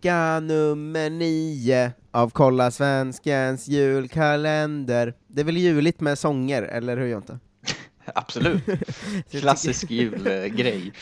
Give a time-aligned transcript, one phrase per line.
[0.00, 5.14] Lucka nummer nio av Kolla Svenskens julkalender.
[5.28, 7.38] Det är väl juligt med sånger, eller hur Jonte?
[8.14, 8.62] Absolut.
[9.30, 10.92] Klassisk julgrej.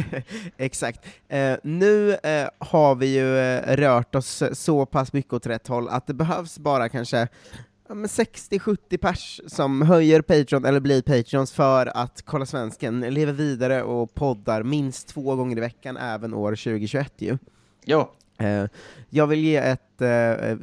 [0.56, 1.00] Exakt.
[1.28, 5.88] Eh, nu eh, har vi ju eh, rört oss så pass mycket åt rätt håll
[5.88, 7.28] att det behövs bara kanske
[7.88, 13.32] ja, men 60-70 pers som höjer Patreon eller blir Patreons för att Kolla Svensken lever
[13.32, 17.38] vidare och poddar minst två gånger i veckan även år 2021 ju.
[17.84, 18.12] Ja,
[19.10, 20.56] jag vill ge ett, eh, eh,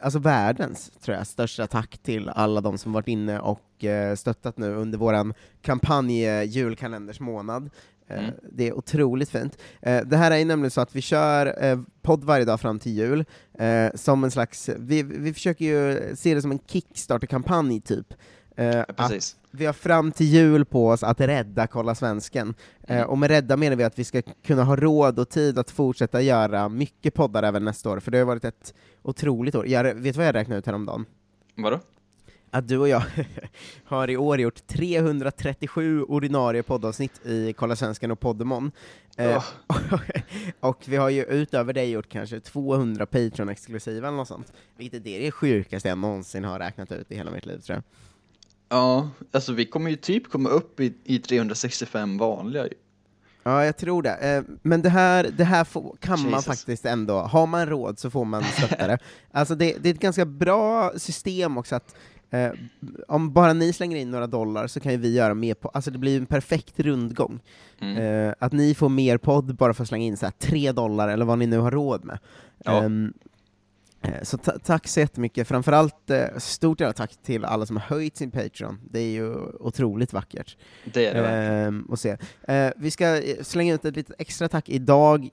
[0.00, 4.58] alltså världens, tror jag, största tack till alla de som varit inne och eh, stöttat
[4.58, 7.70] nu under våran kampanj eh, julkalenders månad.
[8.08, 8.30] Eh, Mm.
[8.52, 9.58] Det är otroligt fint.
[9.82, 12.92] Eh, det här är nämligen så att vi kör eh, podd varje dag fram till
[12.92, 13.24] jul,
[13.58, 18.14] eh, som en slags, vi, vi försöker ju se det som en Kickstarter-kampanj typ.
[18.56, 19.36] Eh, att precis.
[19.50, 22.54] vi har fram till jul på oss att rädda Kolla Svensken.
[22.82, 23.08] Eh, Mm.
[23.08, 26.20] och med rädda menar vi att vi ska kunna ha råd och tid att fortsätta
[26.20, 29.66] göra mycket poddar även nästa år, för det har varit ett otroligt år.
[29.68, 31.06] Jag, vet du vad jag räknade ut häromdagen?
[31.54, 31.80] Vadå?
[32.50, 33.02] Att du och jag
[33.84, 38.70] har i år gjort 337 ordinarie poddavsnitt i Kolla Svensken och Poddemon.
[39.16, 39.44] Eh,
[40.60, 45.20] och vi har ju utöver det gjort kanske 200 Patreon-exklusiva eller något sånt, vilket är
[45.20, 47.82] det sjukaste jag någonsin har räknat ut i hela mitt liv tror jag.
[48.68, 52.74] Ja, alltså vi kommer ju typ komma upp i, i 365 vanliga ju.
[53.42, 54.14] Ja, jag tror det.
[54.14, 56.46] Eh, Men det här, det här får, kan man Jesus.
[56.46, 58.98] faktiskt ändå, har man råd så får man stötta det.
[59.32, 61.94] Alltså det, det är ett ganska bra system också att
[62.30, 62.52] eh,
[63.08, 65.90] om bara ni slänger in några dollar så kan ju vi göra mer på, alltså
[65.90, 67.40] det blir en perfekt rundgång.
[67.80, 67.96] Mm.
[67.96, 71.08] Eh, att ni får mer podd bara för att slänga in så här tre dollar
[71.08, 72.18] eller vad ni nu har råd med.
[72.64, 72.82] Ja.
[74.04, 77.76] Ehm, eh, så ta- tack så jättemycket, framförallt eh, stort jävla tack till alla som
[77.76, 80.56] har höjt sin Patreon, det är ju otroligt vackert.
[80.84, 81.66] Det är det verkligen.
[81.66, 82.16] Ehm, och se.
[82.48, 85.28] Eh, vi ska slänga ut ett litet extra tack idag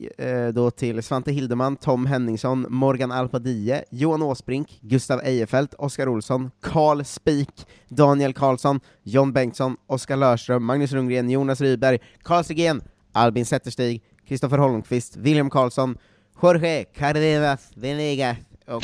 [0.54, 7.04] då till Svante Hildeman, Tom Henningsson, Morgan Alpadie, Johan Åsbrink, Gustav Ejefeldt, Oskar Olsson, Karl
[7.04, 12.82] Spik, Daniel Karlsson, John Bengtsson, Oskar Lörström, Magnus Rundgren, Jonas Ryberg, Carl Stegén,
[13.12, 15.98] Albin Zetterstig, Kristoffer Holmqvist, William Karlsson,
[16.42, 18.38] Jorge Cardenas Venegas
[18.72, 18.84] och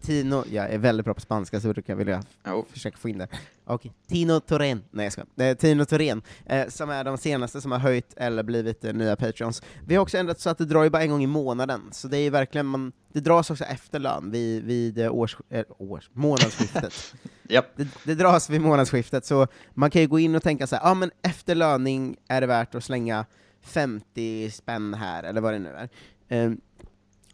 [0.00, 2.66] Tino, jag är väldigt bra på spanska så brukar jag vilja Jo.
[2.72, 3.28] försöka få in det.
[3.64, 5.50] Och Tino Torén, nej jag skojar.
[5.50, 9.16] Eh, Tino Torén, eh, som är de senaste som har höjt eller blivit eh, nya
[9.16, 9.62] Patreons.
[9.86, 12.08] Vi har också ändrat så att det drar ju bara en gång i månaden, så
[12.08, 16.10] det är verkligen, man, det dras också efter lön vid, vid eh, års, eh, års,
[16.12, 17.14] månadsskiftet.
[17.48, 17.66] Japp.
[17.76, 20.88] det, det dras vid månadsskiftet, så man kan ju gå in och tänka så här,
[20.88, 23.26] ja men efter löning är det värt att slänga
[23.62, 25.88] 50 spänn här, eller vad det nu
[26.28, 26.56] är.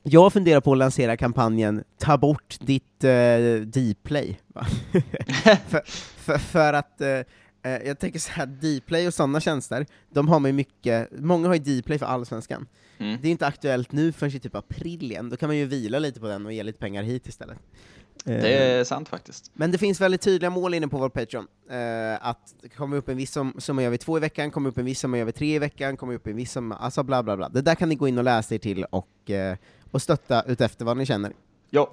[0.03, 4.41] Jag funderar på att lansera kampanjen Ta bort ditt uh, Dplay.
[5.69, 5.83] för,
[6.17, 10.49] för, för att eh, jag tänker så här, Dplay och sådana tjänster, de har man
[10.49, 12.67] ju mycket, många har ju Dplay för allsvenskan.
[12.99, 13.19] Mm.
[13.23, 15.99] Det är inte aktuellt nu förrän i typ april igen, då kan man ju vila
[15.99, 17.59] lite på den och ge lite pengar hit istället.
[18.25, 19.50] Det är sant faktiskt.
[19.55, 21.47] men det finns väldigt tydliga mål inne på vår Patreon.
[21.71, 24.79] Eh, att kommer upp en viss som, summa gör vi två i veckan, kommer upp
[24.79, 27.23] en viss summa gör vi tre i veckan, kommer upp en viss summa, alltså bla
[27.23, 27.49] bla bla.
[27.49, 29.56] Det där kan ni gå in och läsa er till och, eh,
[29.93, 31.33] och stötta utefter vad ni känner.
[31.71, 31.91] Ja.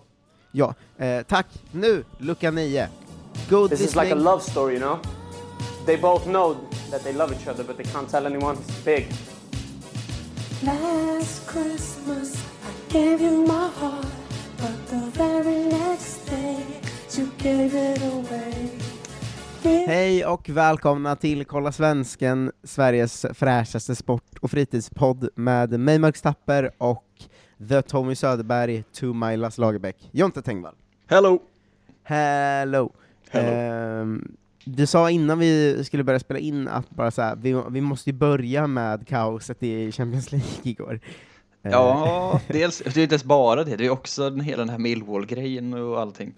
[0.52, 1.48] Ja, eh, tack.
[1.72, 2.88] Nu, lucka 9.
[3.50, 5.00] God This is like a love story, you know?
[5.86, 6.56] They both know
[6.92, 8.58] that they love each other, but they can't tell anyone.
[8.58, 9.08] It's big.
[10.62, 14.06] Last Christmas I gave you my heart,
[14.58, 16.66] but the very next day
[17.18, 18.70] you gave it away.
[19.88, 26.72] Hej och välkomna till Kolla Svensken, Sveriges fräschaste sport och fritidspodd med mig Marcus Tapper
[26.78, 27.06] och
[27.68, 30.76] The Tommy Söderberg, to my Lasse Lagerbäck, Jonte Tengvall.
[31.08, 31.40] Hello!
[32.04, 32.92] Hello!
[33.30, 33.48] Hello.
[33.52, 37.82] Ehm, du sa innan vi skulle börja spela in att bara så här, vi, vi
[37.82, 41.00] måste ju börja med kaoset i Champions League igår.
[41.64, 44.70] Eh, Ja, dels, det är inte ens bara det, det är också den, hela den
[44.70, 46.34] här Millwall-grejen och allting.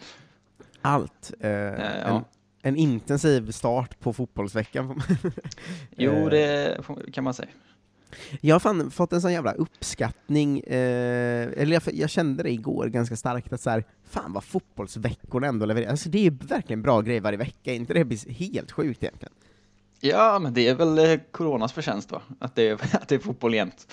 [0.81, 1.31] Allt.
[1.39, 1.75] Eh, ja.
[1.81, 2.23] en,
[2.61, 5.01] en intensiv start på fotbollsveckan.
[5.95, 6.77] Jo, det
[7.13, 7.49] kan man säga.
[8.41, 12.87] Jag har fan fått en sån jävla uppskattning, eh, eller jag, jag kände det igår
[12.87, 15.91] ganska starkt, att så här, fan vad fotbollsveckorna ändå levererar.
[15.91, 19.33] Alltså det är verkligen bra grejer varje vecka, inte det helt sjukt egentligen?
[19.99, 22.21] Ja, men det är väl eh, coronas förtjänst va?
[22.39, 23.87] Att det är, att det är fotboll jämt.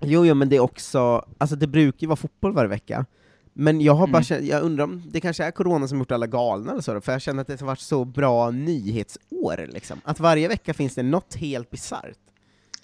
[0.00, 3.06] Jo, jo, men det är också, alltså det brukar ju vara fotboll varje vecka,
[3.52, 4.46] men jag har bara Mm.
[4.46, 7.12] jag undrar om det kanske är corona som gjort alla galna eller så, då, för
[7.12, 10.00] jag känner att det har varit så bra nyhetsår liksom.
[10.04, 12.18] Att varje vecka finns det något helt bisarrt.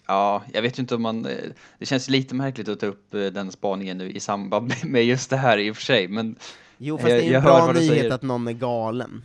[0.09, 1.27] Ja, jag vet ju inte om man...
[1.27, 1.33] eh,
[1.79, 5.31] Det känns lite märkligt att ta upp eh, den spaningen nu i samband med just
[5.31, 6.37] det här i och för sig, men...
[6.79, 9.23] Jo, fast jag- det är ju en bra nyhet att någon är galen.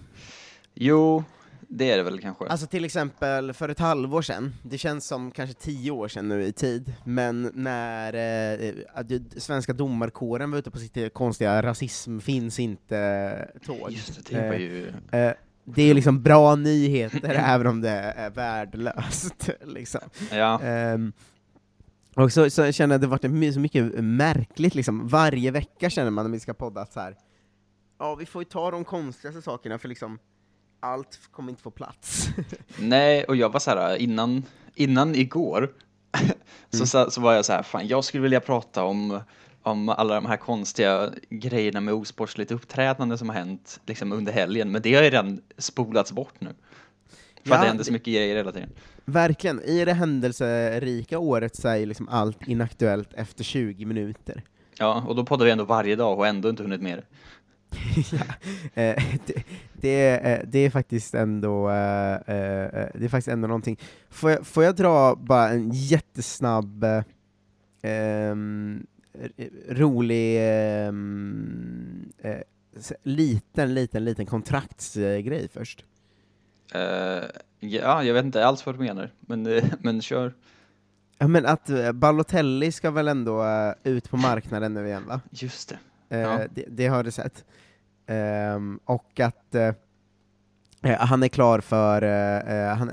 [0.73, 1.23] Jo,
[1.67, 2.45] det är det väl kanske.
[2.47, 6.43] Alltså till exempel för ett halvår sedan, det känns som kanske tio år sedan nu
[6.45, 12.19] i tid, men när eh, eh, svenska domarkåren var ute på sitt eh, konstiga rasism
[12.19, 13.91] finns inte-tåg.
[13.91, 14.93] Just det, det var ju...
[15.11, 15.31] Eh,
[15.63, 19.49] det är liksom bra nyheter även om det är värdelöst.
[19.65, 20.01] liksom.
[20.31, 20.61] Ja.
[20.61, 21.13] Ehm,
[22.15, 25.07] och så, så känner jag att det varit så mycket märkligt, liksom.
[25.07, 27.17] varje vecka känner man när vi ska podda att så här.
[27.99, 30.19] ja vi får ju ta de konstigaste sakerna för liksom
[30.79, 32.29] allt kommer inte få plats.
[32.77, 34.43] Nej, och jag var så här innan,
[34.75, 35.73] innan igår
[36.69, 39.19] så, så, så var jag så här, fan jag skulle vilja prata om,
[39.63, 44.71] om alla de här konstiga grejerna med osportsligt uppträdande som har hänt liksom under helgen,
[44.71, 46.49] men det har ju redan spolats bort nu.
[47.43, 48.69] För Ja, att det händer så mycket grejer hela tiden.
[49.05, 54.43] Verkligen, i det händelserika året så är ju liksom allt inaktuellt efter 20 minuter.
[54.77, 57.03] Ja, och då poddar vi ändå varje dag och ändå inte hunnit med det.
[58.75, 59.43] Eh, det,
[59.73, 63.79] det, är, eh, det är faktiskt ändå, eh, det är faktiskt ändå någonting.
[64.09, 67.03] Får jag, får jag dra bara en jättesnabb, eh,
[67.81, 68.85] ehm,
[69.69, 72.37] rolig, ehm, eh,
[73.03, 75.85] liten, liten, liten kontraktsgrej först?
[76.73, 77.23] Eh,
[77.59, 80.33] ja, jag vet inte alls vad du menar, men, eh, men kör.
[81.17, 85.21] Ja men att eh, Balotelli ska väl ändå eh, ut på marknaden nu igen va?
[85.31, 86.15] Just det.
[86.15, 86.39] Eh, Ja.
[86.55, 87.45] det, det har du sett.
[88.07, 89.73] Ehm, och att eh,
[90.83, 92.01] eh, han är klar för...
[92.01, 92.37] eh,
[92.69, 92.91] eh, han,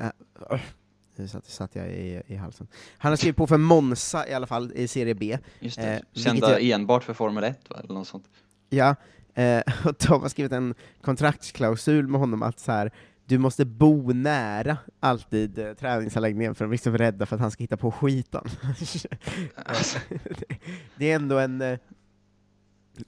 [1.17, 2.67] nu satt, satt jag i, i halsen.
[2.99, 5.39] Han har skrivit på för Monza i alla fall, i Serie B.
[5.61, 5.93] Just Eh, det.
[6.13, 7.77] vilket Kända jag- enbart för Formel 1 va?
[7.85, 8.25] eller något sånt.
[8.71, 8.95] Ja,
[9.35, 12.91] eh, och de har skrivit en kontraktsklausul med honom att så här,
[13.27, 17.51] du måste bo nära alltid eh, träningsanläggningen för de är liksom rädda för att han
[17.51, 18.45] ska hitta på skiten.
[19.65, 19.99] Alltså.
[20.11, 20.57] det,
[20.97, 21.79] det är ändå en, eh,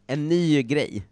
[0.06, 1.06] en ny grej.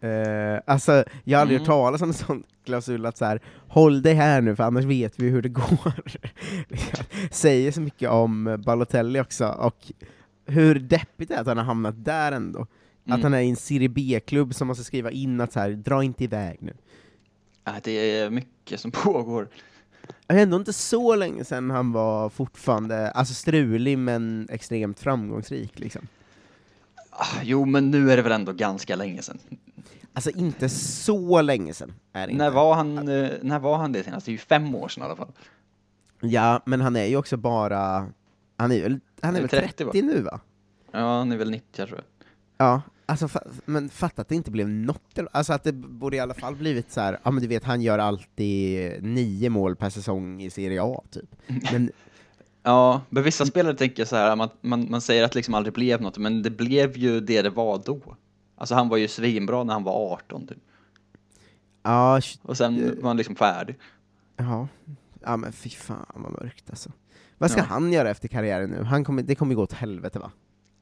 [0.00, 1.68] Eh, alltså, jag har aldrig Mm.
[1.68, 4.84] hört talas om en sån klausul att så här, håll dig här nu för annars
[4.84, 5.92] vet vi hur det går.
[7.30, 9.92] Säger så mycket om Balotelli också, och
[10.46, 12.60] hur deppigt det är att han har hamnat där ändå.
[12.60, 12.68] Att
[13.06, 13.22] Mm.
[13.22, 16.24] han är i en Serie B-klubb som måste skriva in att så här, dra inte
[16.24, 16.72] iväg nu.
[17.64, 19.48] Ja, det är mycket som pågår.
[20.26, 25.78] Det är ändå inte så länge sedan han var fortfarande, alltså strulig men extremt framgångsrik
[25.78, 26.06] liksom.
[27.10, 29.38] Ah, Jo, men nu är det väl ändå ganska länge sedan.
[30.12, 32.54] Alltså inte så länge sedan är det När inte.
[32.54, 34.26] var han, eh, när var han det senast?
[34.26, 35.32] Det är ju fem år sedan i alla fall.
[36.20, 38.06] Ja, men han är ju också bara,
[38.56, 39.92] han är han är väl 30, 30, va?
[39.94, 40.40] nu va?
[40.92, 42.04] Ja, han är väl 90 tror jag.
[42.66, 46.20] Ja, alltså fa- men fatta att det inte blev något, alltså att det borde i
[46.20, 49.90] alla fall blivit så här, ja men du vet han gör alltid nio mål per
[49.90, 51.36] säsong i Serie A typ.
[51.72, 51.90] Men
[52.62, 55.74] Ja, men vissa spelare tänker så här, man, man, man säger att det liksom aldrig
[55.74, 58.16] blev något, men det blev ju det det var då.
[58.56, 60.58] Alltså han var ju svinbra när han var 18 typ.
[61.82, 63.78] ja, Och sen var han liksom färdig.
[64.36, 64.68] ja,
[65.22, 66.90] ja men fy fan vad mörkt alltså.
[67.38, 67.66] Vad ska Ja.
[67.68, 68.82] han göra efter karriären nu?
[68.82, 70.30] Han kommer, det kommer gå åt helvete va?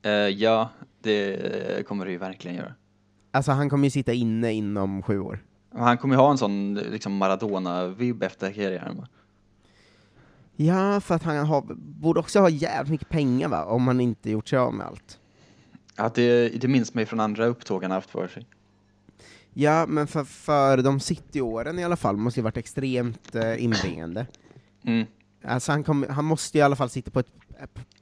[0.03, 0.71] Eh, ja,
[1.03, 2.75] det kommer det ju verkligen göra.
[3.31, 5.45] Alltså han kommer ju sitta inne inom sju år.
[5.75, 9.09] Han kommer ju ha en sån liksom Maradona-vibb efter karriären va?
[10.61, 14.31] Ja, för att han har, borde också ha jävligt mycket pengar va, om han inte
[14.31, 15.19] gjort sig av med allt.
[15.97, 18.47] Ja, det, det minns mig från andra upptåg han haft för sig.
[19.55, 24.27] Ja, men för, för de City-åren i alla fall måste ju varit extremt eh, inbringande.
[24.85, 25.07] Mm.
[25.45, 27.33] Alltså han, kom, han måste i alla fall sitta på ett,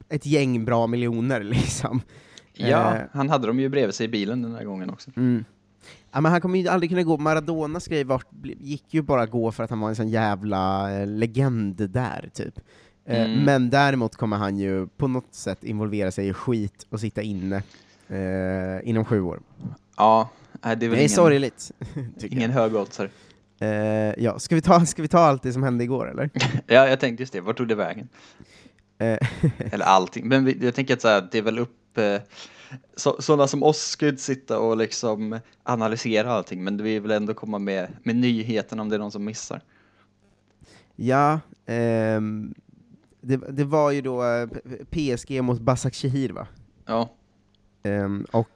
[0.09, 2.01] ett gäng bra miljoner liksom.
[2.53, 5.11] Ja, Eh, han hade dem ju bredvid sig i bilen den här gången också.
[5.17, 5.45] Mm.
[6.17, 9.53] Ja, men han kommer ju aldrig kunna gå, Maradonas grej var, gick ju bara gå
[9.53, 12.61] för att han var en sån jävla eh, legend där, typ.
[13.05, 13.45] Eh, Mm.
[13.45, 17.63] Men däremot kommer han ju på något sätt involvera sig i skit och sitta inne
[18.09, 19.41] eh, inom sju år.
[19.97, 20.29] Ja,
[20.63, 21.73] det är väl Det är ingen, sorgligt,
[22.23, 23.09] ingen hög oddsare.
[23.61, 23.69] Eh,
[24.25, 26.31] ja, ska vi, ta, ska vi ta allt det som hände igår, eller?
[26.67, 27.41] Ja, jag tänkte just det.
[27.41, 28.09] Vart tog det vägen?
[28.99, 29.19] Eh,
[29.73, 30.29] Eller allting.
[30.29, 31.99] Men jag tänker att så här, det är väl upp...
[31.99, 32.21] Eh,
[32.97, 37.59] så, sådana som oss inte sitta och liksom analysera allting, men vi vill ändå komma
[37.59, 39.61] med, med nyheten om det är någon som missar.
[40.97, 42.55] ja, ehm,
[43.21, 44.49] det, det var ju då eh,
[44.91, 46.47] PSG mot Basak Shehir, va?
[46.87, 47.11] Ja,
[47.87, 48.49] Ehm, och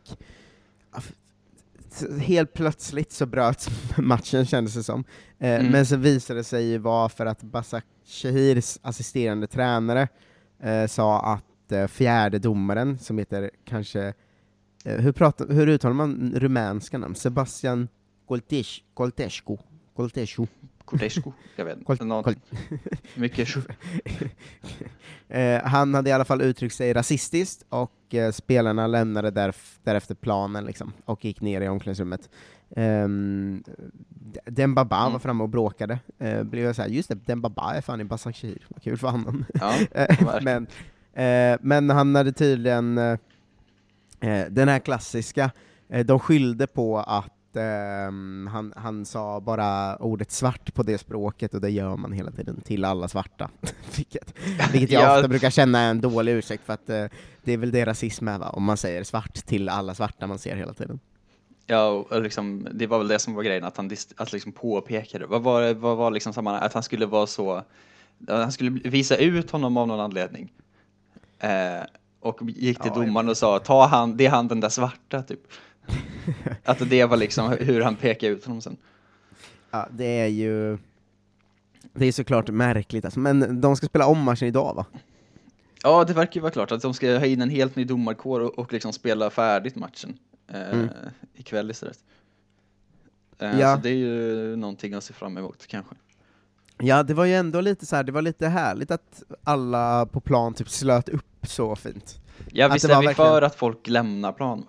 [2.20, 5.04] helt plötsligt så bröts matchen kändes det som.
[5.38, 5.72] Eh, Mm.
[5.72, 10.08] Men så visade det sig ju vara för att Basak Shahirs assisterande tränare
[10.62, 14.12] eh, sa att eh, fjärde domaren, som heter kanske,
[14.84, 17.14] eh, hur, pratar, hur uttalar man rumänska namn?
[17.14, 17.88] Sebastian
[18.28, 19.56] Goltesh, Goltescu.
[19.96, 20.46] Goltescu.
[20.84, 22.04] Cortesco, jag vet inte.
[22.04, 22.36] Någon, Col-
[23.14, 23.48] mycket
[25.28, 30.14] Eh, han hade i alla fall uttryckt sig rasistiskt, och eh, spelarna lämnade därf- därefter
[30.14, 32.30] planen liksom, och gick ner i omklädningsrummet.
[32.76, 33.64] Um,
[34.44, 35.12] Dembaba Mm.
[35.12, 35.98] var framme och bråkade.
[36.22, 39.44] Uh, blev jag såhär, just det, Dembaba är fan i Basaksehir, vad kul för honom.
[39.54, 40.66] Ja, Eh, men,
[41.14, 43.18] eh, men han hade tydligen eh,
[44.20, 45.50] eh, den här klassiska,
[45.88, 51.54] eh, de skyllde på att ehm, han, han sa bara ordet svart på det språket,
[51.54, 53.50] och det gör man hela tiden till alla svarta.
[53.96, 54.34] vilket,
[54.72, 55.16] vilket jag Ja.
[55.16, 57.04] ofta brukar känna är en dålig ursäkt, för att eh,
[57.42, 58.48] det är väl det rasism är, va?
[58.50, 61.00] om man säger svart till alla svarta man ser hela tiden.
[61.66, 65.26] Ja, och liksom, det var väl det som var grejen, att han att liksom påpekade.
[65.26, 66.62] Vad var, vad var liksom sammanhang?
[66.62, 67.62] Att han skulle vara så,
[68.28, 70.52] han skulle visa ut honom av någon anledning.
[71.40, 71.82] Eh,
[72.20, 75.22] och gick till Ja, domaren och sa, ta han, det är han den där svarta,
[75.22, 75.40] typ.
[76.64, 78.76] att det var liksom hur han pekade ut honom sen.
[79.70, 80.78] Ja, det är ju
[81.92, 83.20] det är såklart märkligt, alltså.
[83.20, 84.86] men de ska spela om matchen idag va?
[85.82, 88.40] Ja, det verkar ju vara klart att de ska ha in en helt ny domarkår
[88.40, 90.18] och, och liksom spela färdigt matchen
[90.52, 90.88] eh, Mm.
[91.34, 91.98] ikväll istället.
[93.38, 93.76] Eh, Ja.
[93.76, 95.94] Så det är ju någonting att se fram emot kanske.
[96.78, 100.20] Ja, det var ju ändå lite så här, det var lite härligt att alla på
[100.20, 102.20] plan typ slöt upp så fint.
[102.52, 104.66] Ja, visst det är vi verkligen- för att folk lämnar plan?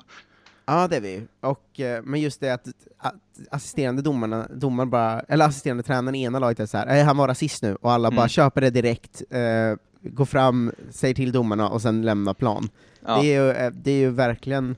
[0.65, 1.27] Ja, det är vi.
[1.41, 3.15] Och, eh, men just det att, att
[3.51, 7.17] assisterande domarna, domaren bara, eller assisterande tränaren i ena laget är så här, "Nej, han
[7.17, 8.15] var rasist nu, och alla Mm.
[8.15, 9.75] bara köper det direkt, eh,
[10.11, 12.69] går fram, säger till domarna och sen lämnar plan.
[13.05, 13.21] Ja.
[13.21, 14.75] Det, är ju, eh, det är ju verkligen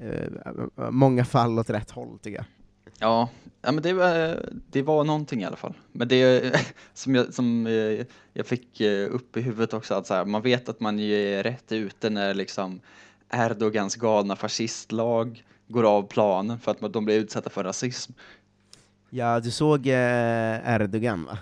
[0.00, 2.44] eh, många fall åt rätt håll tycker jag.
[3.00, 3.28] Ja,
[3.62, 4.38] ja men det var,
[4.70, 5.74] det var någonting i alla fall.
[5.92, 6.56] Men det
[6.94, 10.42] som jag, som eh, jag fick eh, upp i huvudet också, att så här, man
[10.42, 12.80] vet att man är rätt ute när liksom
[13.30, 18.12] Erdogans galna fascistlag går av planen för att de blir utsatta för rasism.
[19.10, 21.38] Ja, du såg eh, Erdogan va?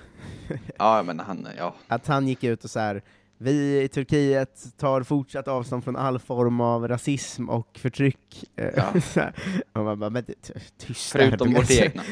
[0.78, 1.74] Ja, men han, ja.
[1.88, 3.02] Att han gick ut och så här.
[3.38, 8.45] Vi i Turkiet tar fortsatt avstånd från all form av rasism och förtryck.
[8.57, 8.92] Eh, Ja.
[9.73, 10.35] och man bara, men ty-
[10.78, 12.02] tyst Förutom Erdogan." vårt egna.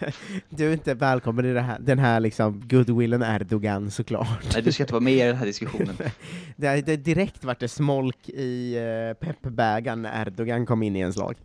[0.48, 4.52] du är inte välkommen i det här, den här liksom goodwillen Erdogan såklart.
[4.52, 5.96] Nej, du ska inte vara med i den här diskussionen.
[6.56, 10.98] det, är- det direkt vart det smolk i uh, peppbägaren när Erdogan kom in i
[10.98, 11.36] ens lag.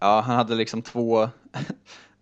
[0.00, 1.28] Ja, han hade liksom två,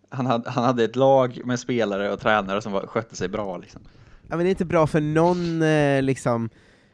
[0.09, 3.57] han hade, han hade ett lag med spelare och tränare som var, skötte sig bra
[3.59, 3.81] liksom.
[4.29, 6.51] Ja, men det är inte bra för någon eh, liksom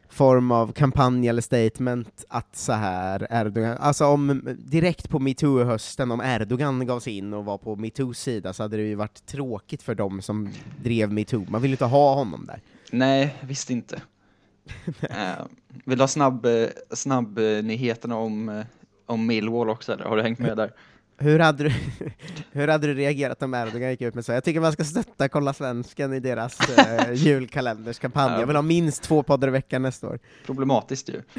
[0.09, 6.21] form av kampanj eller statement att så här Erdogan, alltså om direkt på metoo-hösten, om
[6.21, 9.83] Erdogan gav sig in och var på metoos sida så hade det ju varit tråkigt
[9.83, 10.49] för dem som
[10.83, 12.61] drev metoo, man vill ju inte ha honom där.
[12.91, 13.95] Nej, visst inte.
[14.87, 15.45] uh,
[15.85, 18.63] vill du ha snabb, eh, snabb eh, nyheterna om,
[19.05, 20.05] om Millwall också eller?
[20.05, 20.73] Har du hängt med där?
[21.17, 21.73] Hur hade, du,
[22.51, 24.31] hur hade du reagerat om Erdogan gick ut med så?
[24.31, 28.39] Jag tycker man ska stötta Kolla Svensken i deras eh, julkalenderskampanj.
[28.39, 30.19] Jag vill ha minst två poddar i veckan nästa år.
[30.45, 31.21] Problematiskt ju.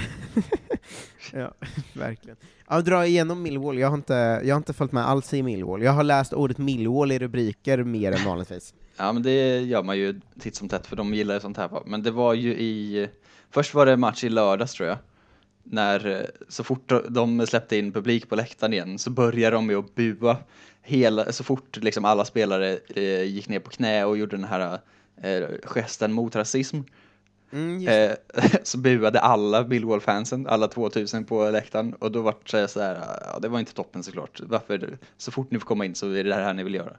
[1.33, 1.55] Ja,
[1.95, 2.37] verkligen.
[2.69, 5.83] Ja, dra igenom Millwall, jag har, inte, jag har inte följt med alls i Millwall.
[5.83, 8.75] Jag har läst ordet Millwall i rubriker mer än vanligtvis.
[8.97, 11.71] Ja, men det gör man ju titt som tätt för de gillar ju sånt här.
[11.87, 13.09] Men det var ju i,
[13.51, 14.99] först var det match i lördags tror jag.
[15.65, 19.77] När eh, så fort de släppte in publik på läktaren igen så började de med
[19.77, 20.37] att bua.
[20.83, 24.79] Hela, så fort liksom alla spelare eh, gick ner på knä och gjorde den här
[25.23, 26.81] eh, gesten mot rasism.
[27.53, 28.17] Mm, Eh,
[28.63, 32.95] så buade alla Millwall-fansen, alla 2000 på läktaren och då var det så här,
[33.27, 34.41] ja det var inte toppen såklart.
[34.41, 36.97] Varför, så fort ni får komma in så är det det här ni vill göra.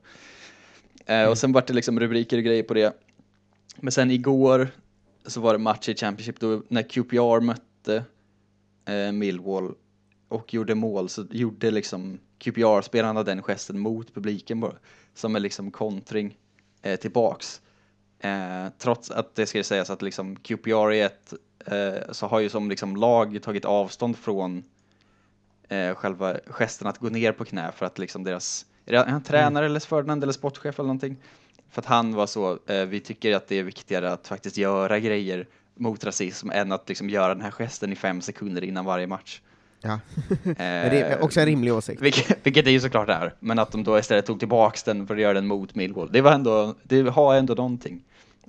[1.05, 2.93] Eh, och sen var det liksom rubriker och grejer på det.
[3.75, 4.67] Men sen igår
[5.25, 8.03] så var det match i Championship då när QPR mötte
[9.13, 9.74] Millwall
[10.28, 14.74] och gjorde mål så gjorde liksom QPR-spelarna den gesten mot publiken bara,
[15.13, 16.38] som är liksom kontring
[16.82, 17.62] eh, tillbaks.
[18.20, 21.34] Eh, trots att det ska sägas att liksom QPR är ett,
[21.66, 24.63] eh, så har ju som liksom lag tagit avstånd från
[25.70, 29.24] eh, själva gesten att gå ner på knä för att liksom deras, är det en
[29.24, 31.18] tränare eller Ferdinand eller sportchef eller någonting?
[31.70, 35.00] För att han var så, eh, vi tycker att det är viktigare att faktiskt göra
[35.00, 35.48] grejer
[35.80, 39.42] mot rasism än att liksom göra den här gesten i fem sekunder innan varje match.
[39.82, 40.00] Ja.
[40.58, 42.01] Är också en rimlig åsikt.
[42.01, 45.15] Vilket, vilket det ju såklart är, men att de då istället tog tillbaks den för
[45.15, 46.10] att göra den mot Millwall.
[46.12, 48.03] Det var ändå, det har ändå någonting.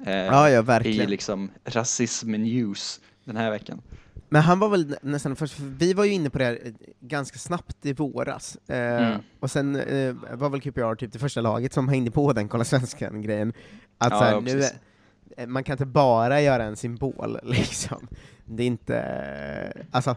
[0.07, 1.07] Eh, Ja, ja, verkligen.
[1.07, 3.83] I liksom rasism news den här veckan.
[4.28, 6.59] Men han var väl nä- nästan först, för vi var ju inne på det här
[6.64, 8.76] eh, ganska snabbt i våras, eh,
[9.07, 9.19] Mm.
[9.40, 12.64] och sen eh, var väl QPR typ det första laget som hängde på den kolla
[12.64, 13.52] svenskan-grejen,
[13.99, 14.66] att Ja, här, ja, nu, eh,
[15.47, 18.09] man kan inte bara göra en symbol, liksom.
[18.45, 20.17] Det är inte, eh, alltså,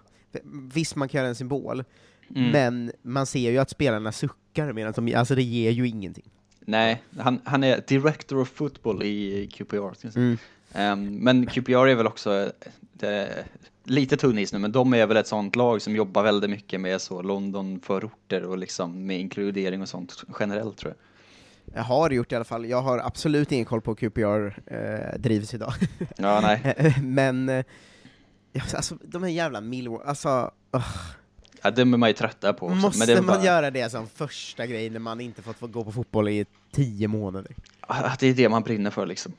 [0.74, 1.84] visst man kan göra en symbol,
[2.36, 2.52] Mm.
[2.52, 6.30] men man ser ju att spelarna suckar medan de, alltså det ger ju ingenting.
[6.60, 10.18] Nej, han, han är director of football i QPR.
[10.18, 10.38] Mm.
[10.74, 12.50] Ehm, men QPR är väl också eh,
[12.94, 13.46] det,
[13.84, 16.82] lite tunn is nu, men de är väl ett sånt lag som jobbar väldigt mycket
[16.82, 20.98] med så London-förorter och liksom med inkludering och sånt generellt tror jag.
[21.74, 25.20] Jag har gjort i alla fall, jag har absolut ingen koll på hur QPR eh,
[25.20, 25.74] drivs idag.
[26.18, 26.96] Ja, nej.
[27.02, 27.66] Men, eh,
[28.54, 30.86] ja, alltså de här jävla Millwall, alltså, ugh.
[31.62, 32.78] Ja, det är man ju trötta på också.
[32.78, 35.92] måste man bara, göra det som första grej när man inte fått få gå på
[35.92, 37.56] fotboll i tio månader?
[37.80, 39.34] Att det är det man brinner för liksom.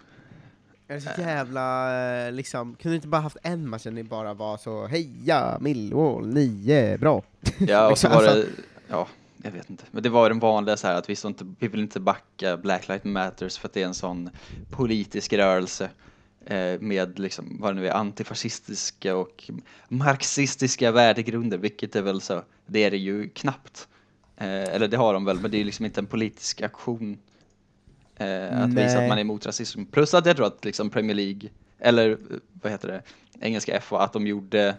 [0.89, 4.03] Är det så jävla, eh, liksom, kunde du inte bara haft en match där ni
[4.03, 7.23] bara var så heja Millwall, nio, bra?
[7.59, 9.09] Ja, och så Liksom, var det, alltså, ja,
[9.43, 9.85] jag vet inte.
[9.91, 12.89] Men det var den vanliga så här att vi, inte, vi vill inte backa Black
[12.89, 14.31] Lives Matters för att det är en sån
[14.71, 15.91] politisk rörelse
[16.47, 19.51] eh, med liksom, vad det nu är, antifascistiska och
[19.89, 23.89] marxistiska värdegrunder, vilket är väl så, det är det ju knappt.
[24.37, 27.19] Eh, eller det har de väl, men det är liksom inte en politisk aktion
[28.17, 28.97] eh, att visa Nej.
[28.97, 29.85] att man är emot rasism.
[29.85, 32.19] Plus att jag tror att liksom Premier League, eller
[32.53, 33.03] vad heter det,
[33.41, 34.77] engelska FA, att de gjorde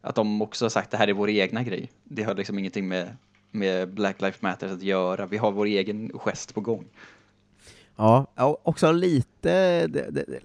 [0.00, 1.90] att de också har sagt det här är vår egna grej.
[2.04, 3.16] Det har liksom ingenting med,
[3.50, 5.26] med Black Lives Matter att göra.
[5.26, 6.84] Vi har vår egen gest på gång.
[7.96, 8.26] Ja,
[8.62, 9.88] också lite,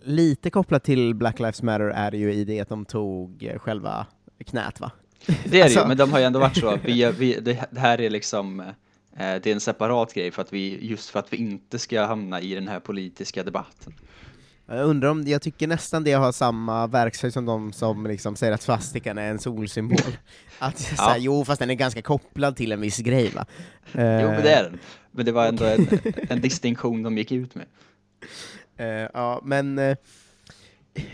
[0.04, 4.08] lite kopplat till Black Lives Matter är det ju i det att de tog själva
[4.46, 4.92] knät va?
[5.26, 6.78] Det är det Alltså- ju, men de har ju ändå varit så.
[6.86, 8.66] Vi, vi, det det här är liksom, eh,
[9.18, 12.42] det är en separat grej för att vi, just för att vi inte ska hamna
[12.42, 13.94] i den här politiska debatten.
[14.68, 18.54] Jag undrar om, jag tycker nästan det har samma verkshöjd som de som liksom säger
[18.54, 19.98] att svastikan är en solsymbol.
[20.60, 21.16] Att Ja.
[21.18, 23.46] jo, fast den är ganska kopplad till en viss grej va?
[23.92, 24.80] Jo, men det är den.
[25.12, 25.88] Men det var ändå en,
[26.30, 27.66] en distinktion de gick ut med.
[28.78, 29.80] Eh, ja, men...
[29.80, 29.98] eh,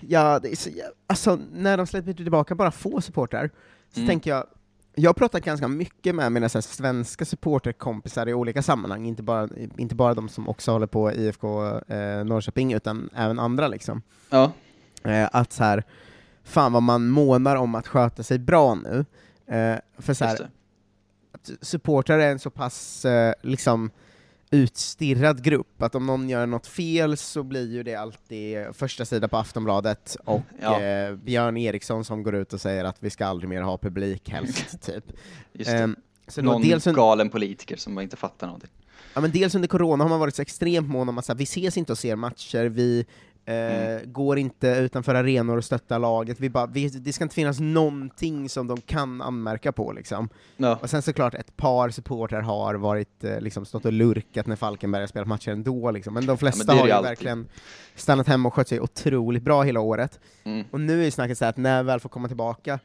[0.02, 0.70] ja, så,
[1.08, 3.50] alltså, när de släpper tillbaka bara få supportrar,
[3.94, 4.08] så Mm.
[4.10, 4.46] tänker jag,
[4.96, 9.50] jag har pratat ganska mycket med mina så svenska supporterkompisar i olika sammanhang, inte bara,
[9.78, 14.02] inte bara de som också håller på IFK eh, Norrköping, utan även andra liksom.
[14.30, 14.52] Ja.
[15.04, 15.84] Eh, att så här,
[16.44, 19.06] fan vad man månar om att sköta sig bra nu.
[19.56, 20.50] Eh, för så här,
[21.62, 23.92] supportrar är en så pass eh, liksom
[24.52, 29.28] utstirrad grupp, att om någon gör något fel så blir ju det alltid första sida
[29.28, 30.82] på Aftonbladet, och Ja.
[30.82, 34.30] eh, Björn Eriksson som går ut och säger att vi ska aldrig mer ha publik
[34.30, 35.06] helst, typ.
[35.68, 35.96] Ehm,
[36.28, 38.70] så Någon dels, un- galen politiker som inte fattar någonting.
[39.14, 41.38] ja, men dels under corona har man varit så extremt mån om att så här,
[41.38, 43.06] vi ses inte och ser matcher, vi eh,
[43.46, 44.14] Mm.
[44.14, 48.50] går inte utanför arenor och stöttar laget, vi bara, vi, det ska inte finnas någonting
[48.50, 50.30] som de kan anmärka på liksom.
[50.58, 50.80] Ja.
[50.82, 55.02] Och sen såklart, ett par supportrar har varit, eh, liksom, stått och lurkat när Falkenberg
[55.02, 56.14] har spelat matcher ändå, liksom.
[56.14, 57.10] men de flesta det är har ju alltid.
[57.10, 57.48] verkligen
[57.96, 60.20] stannat hemma och skött sig otroligt bra hela året.
[60.44, 60.66] Mm.
[60.72, 62.80] Och nu är snacket så att när jag väl får komma tillbaka,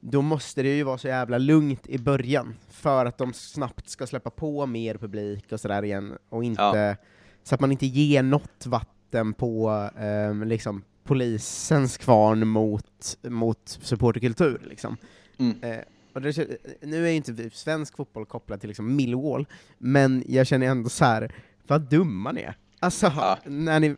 [0.00, 4.06] då måste det ju vara så jävla lugnt i början, för att de snabbt ska
[4.06, 6.94] släppa på mer publik och sådär igen, och inte, Ja.
[7.42, 8.91] så att man inte ger något vatten
[9.38, 14.62] på ehm, liksom, polisens kvarn mot, mot supporterkultur.
[14.68, 14.96] Liksom.
[15.38, 15.62] Mm.
[15.62, 15.78] Eh,
[16.12, 16.48] och det,
[16.80, 19.46] nu är ju inte svensk fotboll kopplad till liksom Millwall,
[19.78, 21.34] men jag känner ändå så här,
[21.66, 22.56] vad dumma ni är.
[22.78, 23.38] Alltså, Ja.
[23.44, 23.96] när ni,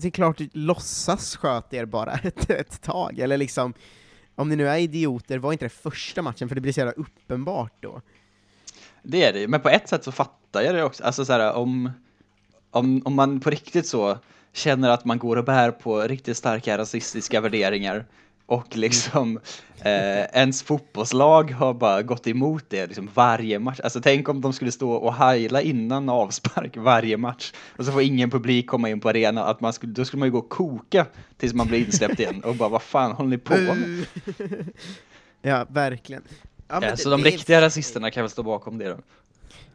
[0.00, 3.74] det är klart, låtsas sköt er bara ett, ett tag, eller liksom,
[4.34, 6.92] om ni nu är idioter, var inte det första matchen, för det blir så jävla
[6.92, 8.00] uppenbart då.
[9.02, 11.04] Det är det men på ett sätt så fattar jag det också.
[11.04, 11.90] Alltså så här, om,
[12.70, 14.18] om, om man på riktigt så
[14.54, 18.04] känner att man går och bär på riktigt starka rasistiska värderingar
[18.46, 19.40] och liksom
[19.80, 23.80] eh, ens fotbollslag har bara gått emot det liksom varje match.
[23.84, 28.02] Alltså tänk om de skulle stå och heila innan avspark varje match och så får
[28.02, 30.48] ingen publik komma in på arenan, att man skulle, då skulle man ju gå och
[30.48, 34.04] koka tills man blir insläppt igen och bara vad fan håller ni på med?
[35.42, 36.22] ja, verkligen.
[36.68, 38.96] Ja, det- så de det är- riktiga rasisterna kan väl stå bakom det då?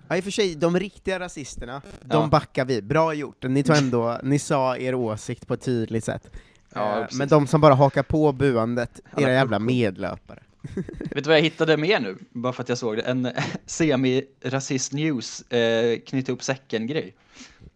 [0.10, 2.28] Ja, i och för sig, de riktiga rasisterna, de Ja.
[2.28, 2.82] backar vi.
[2.82, 3.44] Bra gjort.
[3.44, 6.30] Ni, tog ändå, ni sa er åsikt på ett tydligt sätt.
[6.74, 10.44] Ja, Eh, men de som bara hakar på buandet, era jävla medlöpare.
[11.00, 12.18] Vet du vad jag hittade mer nu?
[12.30, 13.02] Bara för att jag såg det.
[13.02, 17.16] En eh, semi-rasist news, eh, knyta upp säcken-grej.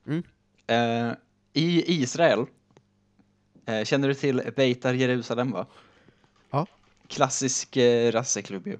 [0.07, 0.23] Mm.
[0.67, 1.13] Eh,
[1.53, 2.45] I Israel,
[3.65, 5.65] eh, känner du till Beitar Jerusalem va?
[6.51, 6.67] Ja.
[7.07, 8.77] Klassisk eh, rasseklubb ju.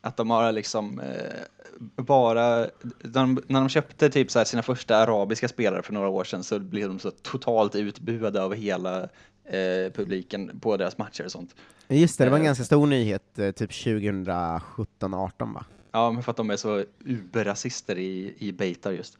[0.00, 1.06] Att de har liksom eh,
[1.96, 2.66] bara,
[3.02, 6.58] de, när de köpte typ så sina första arabiska spelare för några år sedan så
[6.58, 9.02] blev de så totalt utbuade av hela
[9.44, 11.54] eh, publiken på deras matcher och sånt.
[11.88, 12.46] Just det, det var en Eh.
[12.46, 15.64] ganska stor nyhet, eh, typ 2017-18 va?
[15.92, 19.18] Ja, men för att de är så uberrasister i, i Beitar just.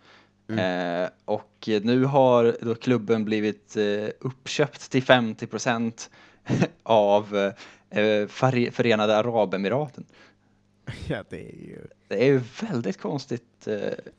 [0.48, 6.10] Eh, och nu har då klubben blivit eh, uppköpt till 50 procent
[6.82, 7.52] av
[7.90, 8.26] eh,
[8.70, 10.04] Förenade Arabemiraten.
[11.06, 11.86] Ja, det är ju...
[12.08, 13.74] Det är ju väldigt konstigt eh,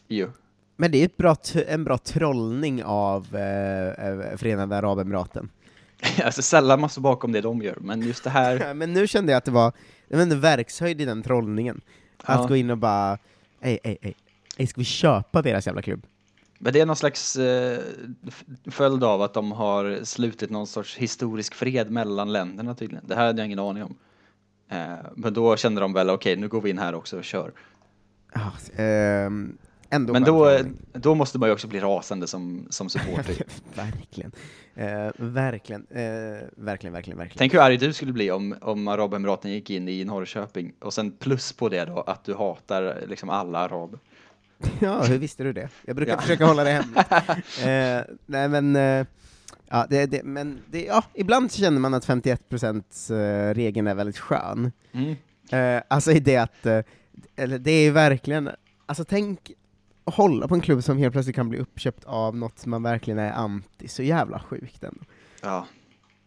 [0.08, 0.30] ju.
[0.76, 1.36] Men det är ett bra
[1.68, 5.50] en bra trollning av eh, eh, Förenade Arabemiraten.
[6.24, 8.74] alltså sällan man står bakom det de gör, men just det här.
[8.74, 9.72] Men nu kände jag att det var
[10.10, 11.82] en verkshöjd i den trollningen.
[12.24, 12.48] Att Ja.
[12.48, 13.18] gå in och bara,
[13.62, 14.16] ej, ej, ej,
[14.58, 16.06] ej, ska vi köpa deras jävla klubb?
[16.60, 17.80] Men det är någon slags eh,
[18.66, 23.04] följd av att de har slutit någon sorts historisk fred mellan länderna tydligen.
[23.08, 23.96] Det här hade jag ingen aning om.
[24.70, 27.52] Eh, men då kände de väl, okej nu går vi in här också och kör.
[28.34, 28.52] Ja,
[28.84, 29.58] ehm,
[29.90, 30.60] ändå Men då,
[30.94, 33.36] då måste man ju också bli rasande som, som supporter.
[33.76, 34.32] verkligen.
[34.76, 36.02] Eh, verkligen, eh,
[36.56, 37.38] verkligen, verkligen, verkligen.
[37.38, 41.12] Tänk hur arg du skulle bli om, om Arabemiraten gick in i Norrköping och sen
[41.12, 44.00] plus på det då att du hatar liksom alla araber.
[44.80, 45.70] Ja, hur visste du det?
[45.86, 46.22] Jag brukar Ja.
[46.22, 46.98] försöka hålla det hemligt.
[47.66, 49.06] eh, nej men, eh,
[49.70, 54.18] ja, det, det, men det, ja, ibland känner man att 51% eh, regeln är väldigt
[54.20, 54.72] skön.
[54.92, 55.16] Mm.
[55.52, 56.80] Eh, alltså i det att, eh,
[57.36, 58.50] eller det är ju verkligen,
[58.86, 59.52] alltså tänk
[60.06, 63.20] att hålla på en klubb som helt plötsligt kan bli uppköpt av något man verkligen
[63.20, 65.02] är anti, så jävla sjukt ändå.
[65.42, 65.68] Ja.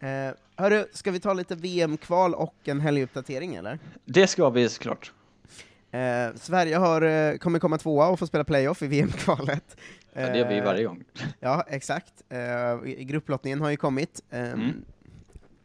[0.09, 3.79] Eh, hörru, ska vi ta lite VM-kval och en helguppdatering eller?
[4.05, 5.13] Det ska vi såklart.
[5.91, 9.77] Eh, Sverige har, eh, kommer komma tvåa och få spela playoff i VM-kvalet.
[10.15, 11.05] Ja, det gör vi ju Eh, varje gång.
[11.41, 12.13] Ja, exakt.
[12.29, 12.39] Eh,
[12.91, 14.21] i- grupplottningen har ju kommit.
[14.31, 14.85] Ehm, Mm.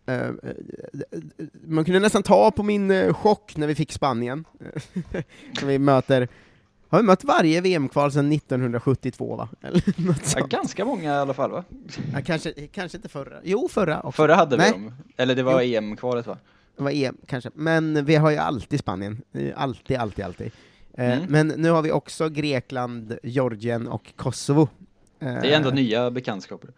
[0.07, 0.31] Eh, eh,
[1.67, 4.45] man kunde nästan ta på min eh, chock när vi fick Spanien.
[5.59, 6.27] Som vi möter,
[6.89, 9.49] har vi mött varje VM-kval sedan 1972 va?
[9.61, 10.51] Eller något Ja, sånt.
[10.51, 11.63] ganska många i alla fall va?
[12.13, 14.11] Ja, kanske, kanske inte förra, jo förra också.
[14.11, 14.71] Förra hade Nej.
[14.77, 14.93] vi dem.
[15.17, 16.37] Eller det var EM-kvalet va?
[16.77, 19.21] Det var EM kanske, men vi har ju alltid Spanien.
[19.33, 20.47] Eh, Alltid, alltid, alltid.
[20.47, 20.51] Eh,
[21.17, 21.25] Mm.
[21.29, 24.69] Men nu har vi också Grekland, Georgien och Kosovo.
[25.19, 26.69] Det är ändå nya bekantskaper.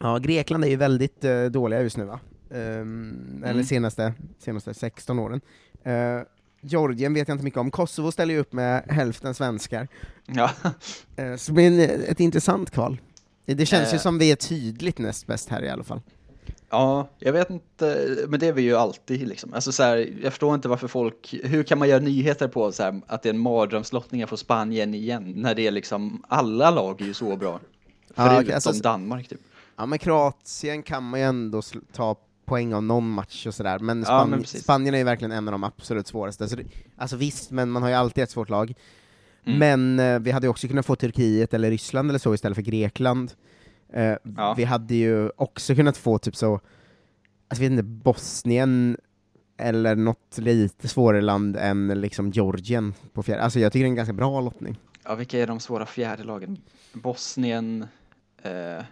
[0.00, 2.20] Ja, Grekland är ju väldigt eh, dåliga just nu va?
[2.54, 3.64] Ehm, Eller Mm.
[3.64, 5.40] senaste, senaste 16 åren.
[5.82, 6.20] Eh,
[6.60, 7.70] Georgien vet jag inte mycket om.
[7.70, 9.88] Kosovo ställer ju upp med hälften svenskar.
[10.26, 10.50] Ja.
[11.16, 13.00] Eh, så det blir ett intressant kval.
[13.46, 14.00] Det känns ju Eh.
[14.00, 16.00] som vi är tydligt näst bäst här i alla fall.
[16.70, 19.54] Ja, jag vet inte, men det är vi ju alltid liksom.
[19.54, 22.82] Alltså så här, jag förstår inte varför folk, hur kan man göra nyheter på så
[22.82, 26.70] här, att det är en mardrömslottning att få Spanien igen, när det är liksom, alla
[26.70, 27.60] lag är ju så bra.
[28.14, 29.40] Ja, Förutom alltså- Danmark typ.
[29.76, 31.62] Ja men Kroatien kan man ju ändå
[31.92, 34.62] ta poäng av någon match och sådär, men, Ja, Span- men precis.
[34.62, 36.48] Spanien är ju verkligen en av de absolut svåraste.
[36.48, 36.64] Så det,
[36.96, 38.74] alltså visst, men man har ju alltid ett svårt lag.
[39.46, 39.58] Mm.
[39.58, 42.62] Men eh, vi hade ju också kunnat få Turkiet eller Ryssland eller så istället för
[42.62, 43.32] Grekland.
[43.92, 44.54] Eh, Ja.
[44.56, 46.60] Vi hade ju också kunnat få typ så,
[47.48, 48.96] alltså vet inte, Bosnien
[49.56, 53.42] eller något lite svårare land än liksom Georgien på fjärde.
[53.42, 54.78] Alltså jag tycker det är en ganska bra lottning.
[55.04, 56.58] Ja, vilka är de svåra fjärde lagen?
[56.92, 57.86] Bosnien,
[58.42, 58.84] eh,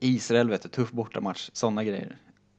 [0.00, 2.16] Israel vet du, tuff bortamatch, sådana grejer.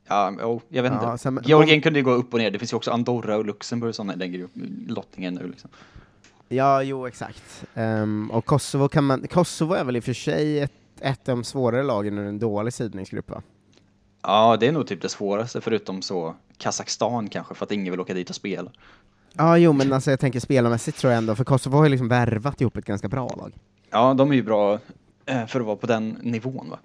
[0.08, 1.24] Ja, oh, jag vet Ja, inte.
[1.24, 3.96] sen- Georgien kunde ju gå upp och ner, det finns ju också Andorra och Luxemburg
[4.14, 4.52] i den grupp,
[4.88, 5.70] lottningen nu liksom.
[6.48, 7.66] Ja, jo exakt.
[7.74, 11.36] Ehm, och Kosovo kan man, Kosovo är väl i och för sig ett, ett av
[11.36, 13.42] de svårare lagen ur en dålig sidningsgrupp va?
[14.22, 18.00] Ja, det är nog typ det svåraste, förutom så Kazakstan kanske, för att ingen vill
[18.00, 18.72] åka dit och spela.
[19.34, 22.08] Ja, jo men alltså jag tänker spelarmässigt tror jag ändå, för Kosovo har ju liksom
[22.08, 23.54] värvat ihop ett ganska bra lag.
[23.92, 24.80] Ja, de är ju bra
[25.26, 26.80] eh, för att vara på den nivån va.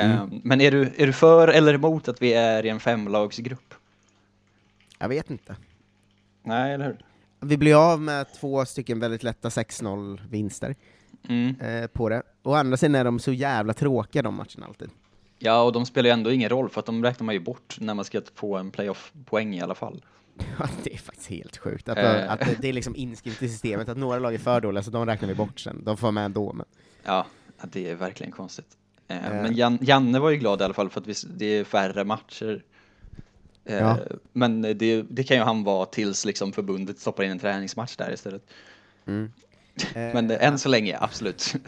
[0.00, 0.40] Mm.
[0.44, 3.74] Men är du, är du för eller emot att vi är i en femlagsgrupp?
[4.98, 5.56] Jag vet inte.
[6.42, 6.96] Nej, eller hur?
[7.40, 10.74] Vi blir av med två stycken väldigt lätta 6-0 vinster
[11.28, 11.60] Mm.
[11.60, 12.22] eh, på det.
[12.42, 14.90] Å andra sidan är de så jävla tråkiga de matcherna alltid.
[15.38, 17.76] Ja, och de spelar ju ändå ingen roll, för att de räknar man ju bort
[17.80, 20.04] när man ska få en playoff-poäng i alla fall.
[20.58, 21.88] Ja, det är faktiskt helt sjukt.
[21.88, 22.32] Att, Eh.
[22.32, 25.06] att det, är liksom inskrivet i systemet att några lag är för dåliga, så de
[25.06, 25.82] räknar vi bort sen.
[25.84, 26.52] De får med ändå.
[26.52, 26.66] Men...
[27.04, 27.26] Ja,
[27.72, 28.66] det är verkligen konstigt.
[29.08, 29.42] Eh, Eh.
[29.42, 32.04] Men Jan, Janne var ju glad i alla fall för att vi, det är färre
[32.04, 32.62] matcher.
[33.64, 33.98] Eh, Ja.
[34.32, 38.12] Men det, det kan ju han vara tills liksom förbundet stoppar in en träningsmatch där
[38.12, 38.42] istället.
[39.06, 39.30] Mm.
[39.94, 41.54] Men eh, än så länge, absolut.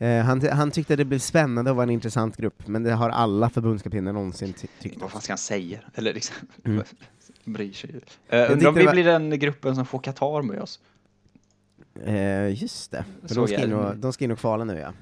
[0.00, 3.10] Eh, han, han tyckte det blev spännande och var en intressant grupp, men det har
[3.10, 5.00] alla förbundskaptener någonsin ty tyckt.
[5.00, 5.78] Vad fan ska han säga?
[5.94, 6.82] Eller liksom, Mm.
[7.44, 7.96] bryr sig ju.
[7.96, 10.80] Uh, undrar om vi var- blir den gruppen som får Qatar med oss.
[12.04, 14.92] Eh, just det, för de ska, in och, de ska in och kvala nu ja.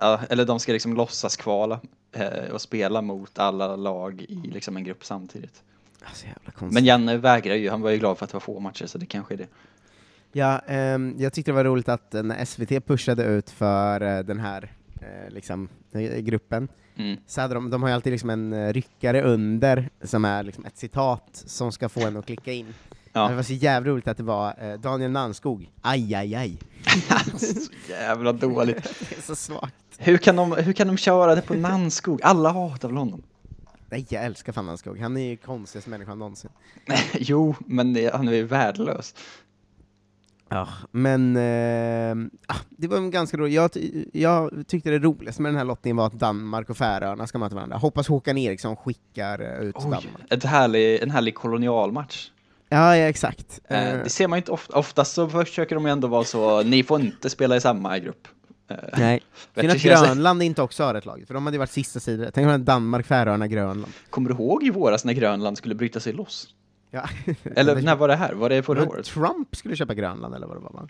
[0.00, 1.80] Ja, eller de ska liksom låtsas kvala
[2.12, 5.62] eh, och spela mot alla lag i liksom en grupp samtidigt.
[6.04, 6.26] Alltså.
[6.70, 8.98] Men Janne vägrar ju, han var ju glad för att det var få matcher så
[8.98, 9.48] det kanske är det.
[10.32, 14.18] Ja, ehm, jag tyckte det var roligt att eh, när SVT pushade ut för eh,
[14.18, 17.16] den här eh, liksom, eh, gruppen, Mm.
[17.26, 20.64] så hade de, de har ju alltid liksom en eh, ryckare under, som är liksom
[20.64, 22.74] ett citat som ska få en att klicka in.
[23.12, 23.28] Ja.
[23.28, 26.58] Det var så jävla roligt att det var eh, Daniel Nanskog, aj aj aj.
[27.38, 28.82] så jävla dåligt.
[29.10, 29.74] det är så svagt.
[29.98, 32.20] Hur kan, de, hur kan de köra det på Nanskog?
[32.22, 33.22] Alla hatar väl honom?
[33.90, 36.50] Nej, jag älskar fan Nanskog, han är ju konstigaste människan någonsin.
[37.18, 39.14] jo, men det- han är ju värdelös.
[40.52, 41.36] Ja, men
[42.46, 43.54] ah, det var en ganska roligt.
[43.54, 43.70] Jag,
[44.12, 47.54] jag tyckte det roligaste med den här lottningen var att Danmark och Färöarna ska möta
[47.54, 47.76] varandra.
[47.76, 50.04] Hoppas Håkan Eriksson skickar eh, ut Oj, Danmark.
[50.30, 52.30] ett härlig, en härlig kolonialmatch.
[52.72, 53.60] Ja, ja exakt.
[53.68, 54.78] Eh, Eh, det ser man ju inte ofta.
[54.78, 58.28] Oftast så försöker de ju ändå vara så, ni får inte spela i samma grupp.
[58.70, 59.20] Eh, nej.
[59.54, 62.30] Synd att Grönland inte också har ett lag, för de hade ju varit sista sidor.
[62.34, 63.92] Tänk om Danmark, Färöarna, Grönland.
[64.10, 66.48] Kommer du ihåg i våras när Grönland skulle bryta sig loss?
[66.90, 67.08] Ja.
[67.56, 68.32] Eller när var det här?
[68.34, 69.06] Var det förra året?
[69.06, 70.70] Trump skulle köpa Grönland, eller vad det var?
[70.70, 70.88] va?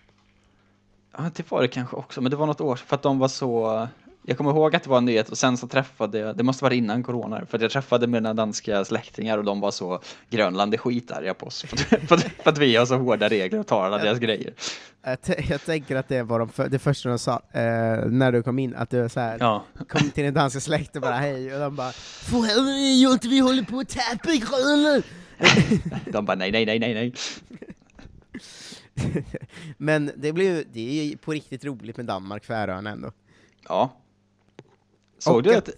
[1.16, 3.28] Ja, det var det kanske också, men det var något år för att de var
[3.28, 3.88] så...
[4.30, 6.64] Jag kommer ihåg att det var en nyhet och sen så träffade jag, det måste
[6.64, 10.74] vara innan corona, för att jag träffade mina danska släktingar och de var så Grönland
[10.74, 11.62] är skitarga på oss
[12.08, 14.54] för att, för att, vi har så hårda regler och tar alla deras grejer.
[15.02, 17.60] Jag, jag tänker att det var de för, det första de sa eh,
[18.06, 19.64] när du kom in, att du så här, Ja.
[19.88, 23.38] kom till din danska släkt och bara hej, och de bara För helvete Jonte, vi
[23.38, 25.02] håller på att tappa Grönland!
[26.12, 27.14] De bara nej, nej, nej, nej, nej.
[29.76, 33.12] Men det ju, det är ju på riktigt roligt med Danmark, Färöarna ändå.
[33.68, 33.96] Ja.
[35.20, 35.68] Såg Och du att-.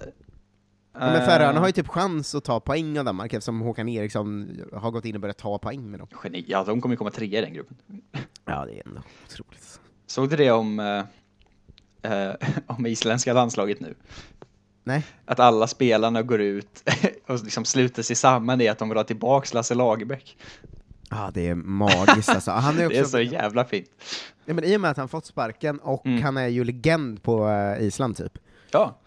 [0.94, 3.88] Ja, men eh, Färöarna har ju typ chans att ta poäng av Danmark eftersom Håkan
[3.88, 6.08] Eriksson har gått in och börjat ta poäng med dem.
[6.24, 7.76] Geni, ja, de kommer ju komma trea i den gruppen.
[8.44, 9.80] Ja, det är ändå otroligt.
[10.06, 12.34] Såg du det om, eh, eh,
[12.66, 13.94] om isländska landslaget nu?
[14.84, 15.04] Nej.
[15.24, 16.90] Att alla spelarna går ut
[17.26, 20.36] och liksom sluter sig samman i att de vill ha tillbaks Lasse Lagerbäck.
[21.10, 22.50] Ja, det är magiskt alltså.
[22.50, 23.88] Han är också, Det är så jävla fint.
[24.44, 26.22] ja, men I och med att han fått sparken och Mm.
[26.22, 28.38] han är ju legend på eh, Island typ.
[28.70, 28.98] Ja.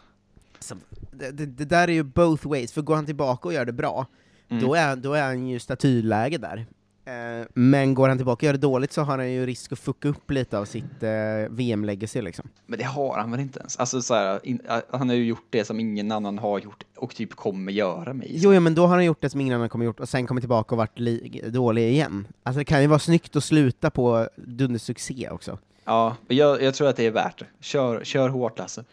[1.12, 4.06] Det, det, där är ju both ways, för går han tillbaka och gör det bra,
[4.50, 4.64] Mm.
[4.64, 6.66] då, är, då är han ju statyläge där.
[7.06, 9.80] Eh, men går han tillbaka och gör det dåligt så har han ju risk att
[9.80, 11.10] fucka upp lite av sitt eh,
[11.50, 12.50] VM-legacy liksom.
[12.66, 13.78] Men det har han väl inte ens?
[13.78, 17.16] Alltså så här, in, han har ju gjort det som ingen annan har gjort och
[17.16, 18.28] typ kommer göra med.
[18.30, 20.28] Jo, ja, men då har han gjort det som ingen annan kommer gjort, och sen
[20.28, 22.28] kommit tillbaka och varit li- dålig igen.
[22.44, 25.58] Alltså det kan ju vara snyggt att sluta på dundersuccé också.
[25.86, 27.46] Ja, jag, jag tror att det är värt det.
[27.60, 28.84] Kör, kör hårt Lasse.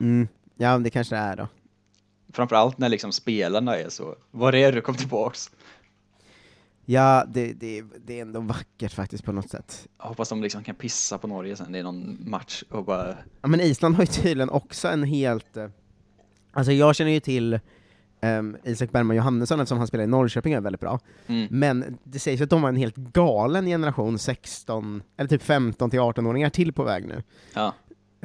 [0.00, 0.28] Mm.
[0.56, 1.48] Ja, det kanske det är då.
[2.32, 5.50] Framförallt när liksom spelarna är så, var är du, kom tillbaks.
[6.84, 9.88] Ja, det, det, det är ändå vackert faktiskt på något sätt.
[9.98, 13.16] Jag hoppas de liksom kan pissa på Norge sen, det är någon match och bara,
[13.42, 15.56] Ja, men Island har ju tydligen också en helt...
[15.56, 15.68] eh,
[16.52, 17.60] Alltså jag känner ju till
[18.22, 21.00] um, Isak Bergman Johannesson eftersom han spelar i Norrköping är väldigt bra.
[21.26, 21.46] Mm.
[21.50, 25.98] Men det sägs att de har en helt galen generation 16, eller typ 15 till
[26.00, 27.22] 18-åringar till på väg nu.
[27.54, 27.74] ja.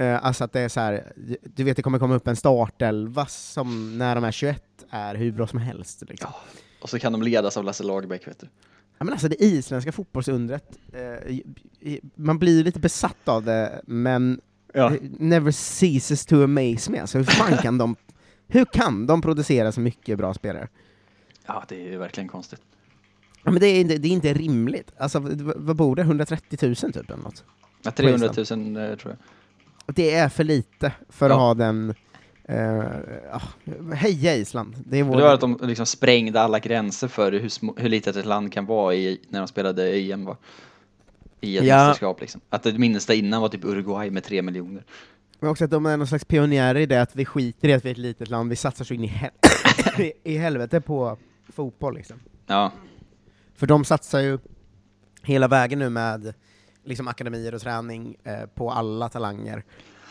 [0.01, 1.13] Eh, alltså att det är så här,
[1.55, 5.31] du vet det kommer komma upp en startelva som när de är 21 är hur
[5.31, 6.03] bra som helst.
[6.09, 6.29] Liksom.
[6.33, 6.39] ja.
[6.81, 8.47] Och så kan de ledas av Lasse Lagerbäck vet du.
[8.97, 14.41] Ja, men alltså det isländska fotbollsundret, eh, man blir lite besatt av det, men
[14.73, 14.95] Ja.
[14.95, 16.99] it never ceases to amaze me.
[16.99, 17.95] Alltså, hur fan kan de,
[18.47, 20.67] hur kan de producera så mycket bra spelare?
[21.45, 22.61] Ja, det är ju verkligen konstigt.
[23.43, 24.91] Ja, men det, är inte, det är inte rimligt.
[24.97, 25.19] Alltså,
[25.55, 26.01] vad bor det?
[26.01, 27.43] 130 000 typ eller något?
[27.81, 28.37] Ja, 300 000
[28.77, 29.17] eh, tror jag.
[29.85, 31.35] Det är för lite för att Ja.
[31.39, 31.93] ha den...
[32.49, 34.75] Uh, heja Island!
[34.85, 35.17] Det är vår...
[35.17, 38.53] Det var att de liksom sprängde alla gränser för hur, små, hur litet ett land
[38.53, 40.37] kan vara i, när de spelade EM va?
[41.41, 41.75] I ett Ja.
[41.87, 42.41] mästerskap liksom.
[42.49, 44.83] Att det minsta innan var typ Uruguay med tre miljoner.
[45.39, 47.85] Men också att de är någon slags pionjärer i det att vi skiter i att
[47.85, 49.31] vi är ett litet land, vi satsar så in i, hel
[50.23, 51.17] i helvete på
[51.53, 52.19] fotboll liksom.
[52.47, 52.71] Ja,
[53.55, 54.39] För de satsar ju
[55.23, 56.33] hela vägen nu med
[56.83, 59.63] liksom akademier och träning eh, på alla talanger.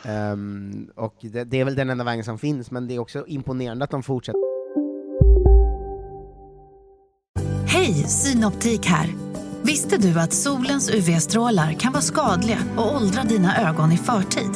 [0.04, 3.26] Ehm, och det, det är väl den enda vägen som finns, men det är också
[3.26, 4.40] imponerande att de fortsätter.
[7.66, 9.14] Hej, Synoptik här.
[9.62, 14.50] Visste du att solens UV-strålar kan vara skadliga och åldra dina ögon i förtid?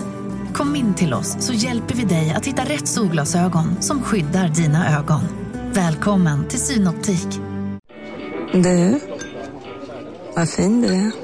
[0.55, 4.99] Kom in till oss så hjälper vi dig att hitta rätt solglasögon som skyddar dina
[4.99, 5.21] ögon.
[5.73, 7.41] Välkommen till Synoptik.
[8.53, 9.01] Du,
[10.37, 11.24] vad fin du är.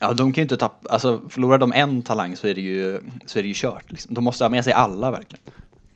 [0.00, 3.00] Ja, de kan ju inte tappa, alltså förlorar de en talang så är det ju,
[3.26, 3.90] så är det ju kört.
[3.92, 4.14] Liksom.
[4.14, 5.44] De måste ha med sig alla verkligen.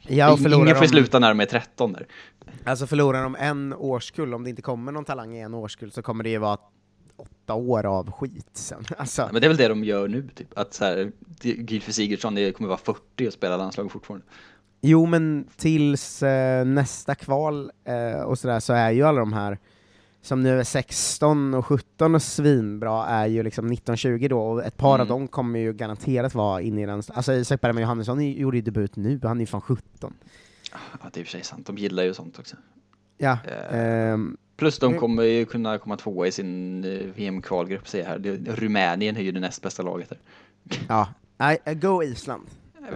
[0.07, 2.07] Ja, och Ingen får de- sluta när de är 13 där.
[2.65, 6.03] Alltså förlorar de en årskull, om det inte kommer någon talang i en årskull så
[6.03, 6.59] kommer det ju vara
[7.17, 8.85] åtta år av skit sen.
[8.99, 10.59] Alltså, Men det är väl det de gör nu, typ.
[10.59, 11.13] Att så här,
[11.43, 14.27] Gylfi Sigurdsson det kommer vara 40 och spela landslag fortfarande.
[14.81, 19.59] Jo, men tills eh, nästa kval eh, och sådär så är ju alla de här
[20.23, 24.77] som nu är 16 och 17 och svinbra är ju liksom 19-20 då, och ett
[24.77, 25.09] par av Mm.
[25.09, 27.03] dem kommer ju garanterat vara inne i den...
[27.15, 30.15] Alltså Isak Bergman Johannesson gjorde ju debut nu, han är ju fan 17.
[30.73, 30.79] Ja,
[31.13, 31.67] det är i och för sig sant.
[31.67, 32.57] De gillar ju sånt också.
[33.19, 33.39] Ja,
[33.71, 35.01] Eh, ehm, Plus de Mm.
[35.01, 38.19] kommer ju kunna komma tvåa i sin eh, VM-kvalgrupp, säger här.
[38.19, 40.19] Det- Rumänien är ju det näst bästa laget där.
[40.89, 41.09] ja.
[41.37, 42.47] Nej, eh, go Island.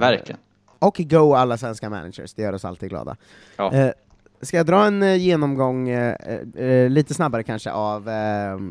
[0.01, 0.41] Verkligen.
[0.79, 3.17] Och go alla svenska managers, det gör oss alltid glada.
[3.57, 3.73] Ja.
[3.73, 3.91] Eh,
[4.41, 6.17] ska jag dra en eh, genomgång, eh,
[6.57, 8.09] eh, lite snabbare kanske, av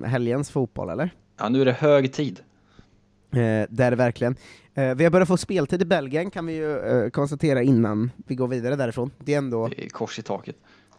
[0.05, 1.09] helgens fotboll, eller?
[1.39, 2.39] Ja, nu är det hög tid.
[3.35, 4.35] Eh, det är det verkligen.
[4.73, 8.35] Eh, vi har börjat få speltid i Belgien, kan vi ju eh, konstatera innan vi
[8.35, 9.11] går vidare därifrån.
[9.17, 9.67] Det är ändå...
[9.67, 10.55] Det är kors i taket.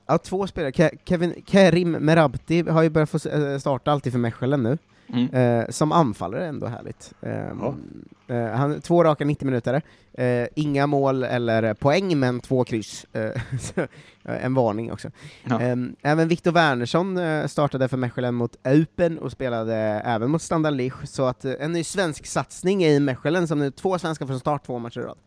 [0.07, 0.71] Ja, två spelare.
[0.71, 4.79] Ke- Kevin, Kerim Merabti har ju börjat få eh, starta alltid för Mechelen nu.
[5.09, 5.29] Mm.
[5.35, 7.12] Eh, som anfallare är ändå härligt.
[7.23, 9.83] Ehm, eh, han, två raka 90 minuter.
[10.12, 13.07] Eh, inga mål eller poäng, men två kryss.
[13.12, 13.23] Eh,
[13.77, 15.11] eh, en varning också.
[15.45, 15.61] Ja.
[15.61, 20.75] Ehm, även Viktor Wernersson eh, startade för Mechelen mot Eupen och spelade även mot Standard
[20.75, 24.40] Liège, så att eh, en ny svensk satsning i Mechelen, som nu två svenskar från
[24.40, 25.19] start, två matcher i rad.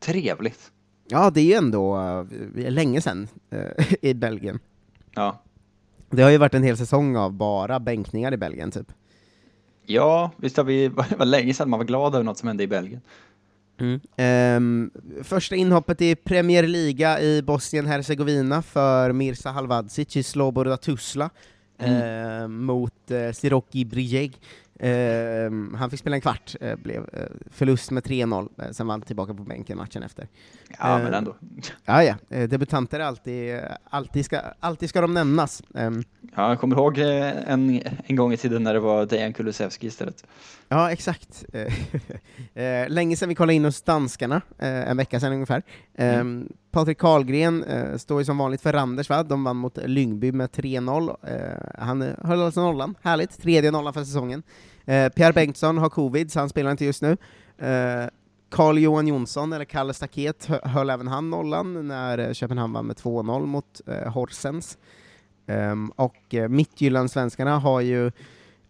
[0.00, 0.70] Trevligt.
[1.12, 1.98] Ja, det är ju ändå
[2.56, 4.58] eh, länge sedan eh, i Belgien.
[5.14, 5.42] Ja.
[6.10, 8.92] Det har ju varit en hel säsong av bara bänkningar i Belgien, typ.
[9.86, 12.62] Ja, visst har vi, det var länge sedan man var glad över något som hände
[12.62, 13.00] i Belgien.
[14.16, 14.90] Ehm,
[15.22, 21.30] första inhoppet i Premier Liga i Bosnien-Hercegovina för Mirza Halvadzic i Sloboda Tuzla
[21.78, 24.32] ehm, mot uh, Siroki Brijeg.
[24.84, 28.92] Ehm, han fick spela en kvart, eh, blev eh, förlust med 3-0, eh, sen var
[28.92, 30.28] han tillbaka på bänken matchen efter.
[30.78, 31.36] Ja, men Ehm, ändå.
[31.84, 32.14] Ja, ja.
[32.30, 35.62] Eh, debutanter alltid, alltid, ska, alltid ska de nämnas.
[35.74, 36.02] Ehm,
[36.36, 40.24] Ja, jag kommer ihåg en, en gång i tiden när det var Dejan Kulusevski istället.
[40.68, 41.44] Ja, exakt.
[42.88, 45.62] Länge sedan vi kollade in hos danskarna, en vecka sedan ungefär.
[45.94, 46.24] Eh,
[46.70, 49.22] Patrik Karlgren eh, står ju som vanligt för Randers, va?
[49.22, 51.16] De vann mot Lyngby med 3-0.
[51.22, 53.42] Eh, han höll alltså nollan, härligt.
[53.42, 54.42] Tredje nollan för säsongen.
[54.84, 57.16] Eh, Pierre Bengtsson har covid, så han spelar inte just nu.
[57.58, 58.06] Eh,
[58.50, 63.46] Carl-Johan Jonsson, eller Kalle Staket, höll även han nollan när eh, Köpenhamn vann med 2-0
[63.46, 64.78] mot eh, Horsens.
[65.46, 68.10] Ehm, och eh, Mittjylland-svenskarna har ju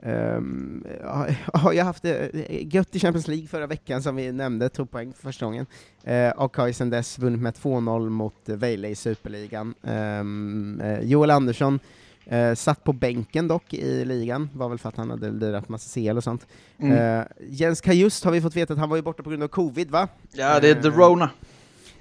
[0.04, 2.30] Um, har, har haft det
[2.72, 5.66] gött i Champions League förra veckan, som vi nämnde, tog poäng för första gången,
[6.08, 9.74] uh, och har ju sedan dess vunnit med 2-0 mot Vejle i Superligan.
[9.82, 11.80] Um, Joel Andersson
[12.26, 16.00] eh, satt på bänken dock i ligan, var väl för att han hade lirat massa
[16.00, 16.46] CL och sånt.
[16.78, 17.20] Mm.
[17.20, 19.48] Eh, Jens Kajust har vi fått veta att han var ju borta på grund av
[19.48, 20.08] covid, va?
[20.32, 21.30] Ja, det är The Eh, Rona.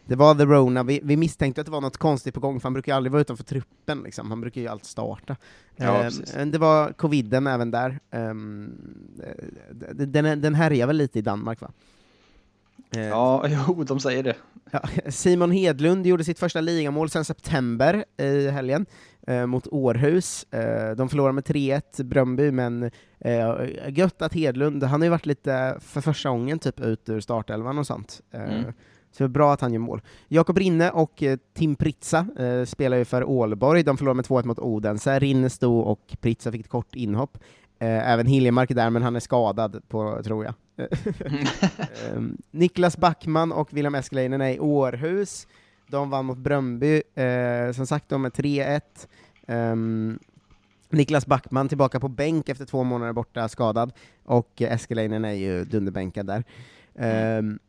[0.06, 2.64] Det var The Rona, vi, vi misstänkte att det var något konstigt på gång, för
[2.64, 4.30] han brukar ju aldrig vara utanför truppen, liksom.
[4.30, 5.36] han brukar ju alltid starta.
[5.76, 8.00] Ja, Eh, det var coviden även där.
[8.12, 8.74] Ehm,
[9.24, 11.72] eh, den, den härjar väl lite i Danmark va?
[12.96, 14.36] Eh, Ja, jo, de säger det.
[15.12, 18.86] Simon Hedlund gjorde sitt första ligamål sedan september i helgen
[19.28, 20.44] eh, mot Århus.
[20.54, 22.84] Eh, de förlorade med 3-1 Bröndby, men
[23.20, 23.52] eh,
[23.90, 27.78] gött att Hedlund, han har ju varit lite för första gången typ ut ur startelvan
[27.78, 28.22] och sånt.
[28.32, 28.74] Eh, Mm.
[29.14, 30.02] Så det är bra att han gör mål.
[30.28, 34.46] Jakob Rinne och eh, Tim Pritsa eh, spelar ju för Ålborg, de förlorade med 2-1
[34.46, 35.20] mot Odense.
[35.20, 37.38] Rinne stod och Pritsa fick ett kort inhopp.
[37.80, 40.54] Även Hiljemark är där, men han är skadad, på, tror jag.
[42.08, 45.48] Ehm, Niklas Backman och William Eskelinen är i Århus.
[45.88, 48.82] De vann mot Bröndby, eh, som sagt, de är 3-1.
[49.48, 50.20] Ehm,
[50.90, 53.94] Niklas Backman tillbaka på bänk efter två månader borta, skadad,
[54.26, 56.44] och eh, Eskelinen är ju dunderbänkad där.
[56.96, 57.60] Ehm,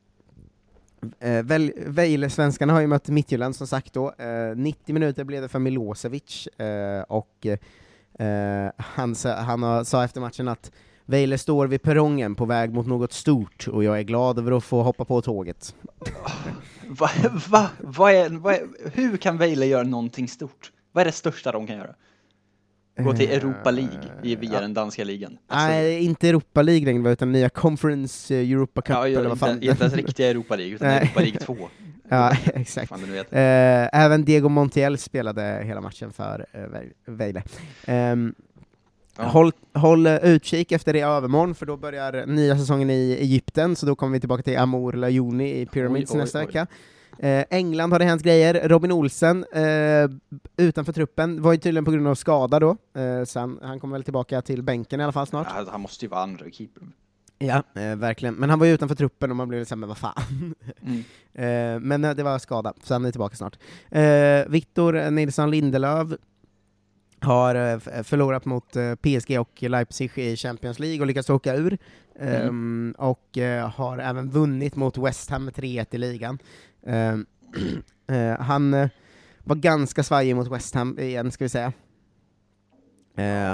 [1.21, 4.13] eh, väl, Vejle-svenskarna har ju mött Midtjylland som sagt då.
[4.13, 10.05] Eh, 90 minuter blev det för Milosevic, eh, och eh, han, sa, han har, sa
[10.05, 10.73] efter matchen att
[11.13, 14.65] Vejle står vid perrongen på väg mot något stort, och jag är glad över att
[14.65, 15.75] få hoppa på tåget.
[16.89, 17.11] Va,
[17.49, 18.61] va, vad är, vad är,
[18.93, 20.73] hur kan Vejle göra någonting stort?
[20.93, 21.95] Vad är det största de kan göra?
[22.99, 25.39] Gå till Europa League i, via den danska ligan.
[25.47, 29.33] Alltså, Nej, inte Europa League längre, utan nya Conference eh, Europa Cup, ja, eller vad
[29.33, 29.63] inte, fan.
[29.63, 30.89] inte ens riktiga Europa League, utan.
[30.89, 31.57] Europa League 2.
[32.09, 32.89] Ja, exakt.
[32.89, 33.05] Fan.
[33.15, 37.43] Eh, även Diego Montiel spelade hela matchen för uh, Vejle.
[37.87, 38.35] Ehm,
[39.17, 39.25] Ja.
[39.25, 43.77] Håll, håll eh, utkik efter det i övermorgon, för då börjar nya säsongen i Egypten,
[43.77, 46.47] så då kommer vi tillbaka till Amour Lajoni i Pyramids Oj, oj, nästa oj.
[46.47, 46.67] vecka.
[47.19, 50.11] Eh, England har det hänt grejer, Robin Olsen eh,
[50.57, 54.05] utanför truppen, var ju tydligen på grund av skada då, eh, så han, kommer väl
[54.05, 55.47] tillbaka till bänken i alla fall snart.
[55.57, 56.83] Ja, han måste ju vara andra keeper.
[57.39, 58.35] Ja, eh, verkligen.
[58.35, 60.55] Men han var ju utanför truppen och man blev såhär, men vad fan.
[60.83, 61.05] Mm.
[61.35, 63.59] eh, men eh, det var skada, så han är tillbaka snart.
[63.91, 66.09] Eh, Victor Nilsson Lindelöf
[67.23, 71.79] har eh, förlorat mot eh, PSG och Leipzig i Champions League och lyckats åka ur.
[72.21, 76.39] Ehm, och eh, har även vunnit mot West Ham med 3-1 i ligan.
[76.87, 77.27] Ehm,
[78.07, 78.89] eh, han eh,
[79.45, 81.73] var ganska svajig mot West Ham igen, ska vi säga.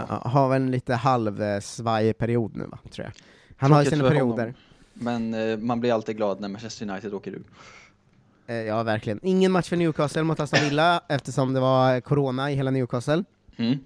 [0.09, 3.13] Har väl en lite halvsvajig period nu, va, tror jag.
[3.57, 4.55] Han har ju sina perioder.
[4.95, 5.31] honom.
[5.31, 7.45] Men man blir alltid glad när Manchester United åker ur.
[8.67, 9.21] Ja, verkligen.
[9.23, 13.25] Ingen match för Newcastle mot Aston Villa, eftersom det var corona i hela Newcastle.
[13.59, 13.79] Mm.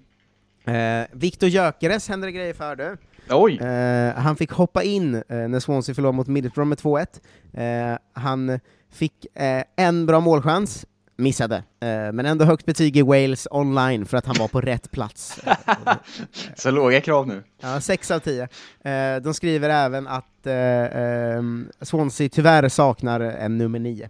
[0.65, 2.97] Eh, Viktor Gyökeres hände det grejer för du.
[3.61, 7.91] Eh, han fick hoppa in eh, när Swansea förlorade mot Middlesbrough med 2-1.
[7.93, 8.59] Eh, han
[8.91, 14.17] fick eh, en bra målchans, missade, eh, men ändå högt betyg i Wales online för
[14.17, 15.39] att han var på rätt plats.
[16.55, 17.43] Så låga krav nu.
[17.61, 18.47] Ja, 6 av 10.
[18.83, 24.09] Eh, de skriver även att eh, ehm, Swansea tyvärr saknar en nummer 9.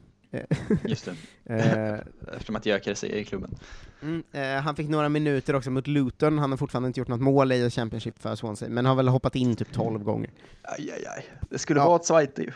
[0.86, 1.16] Just det.
[2.36, 3.56] Eftersom att Gyökeres är i klubben.
[4.04, 7.22] Mm, eh, han fick några minuter också mot Luton, han har fortfarande inte gjort något
[7.22, 10.30] mål i Championship för Swansea, men har väl hoppat in typ 12 gånger.
[10.62, 11.26] Aj, aj, aj.
[11.50, 11.86] Det skulle Ja.
[11.88, 12.52] vara ett Zweite ju.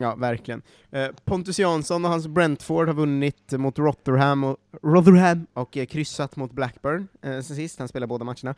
[0.00, 0.62] Ja, verkligen.
[0.90, 6.36] Eh, Pontus Jansson och hans Brentford har vunnit mot Rotherham och, Rotherham och eh, kryssat
[6.36, 8.54] mot Blackburn eh, sen sist, han spelar båda matcherna.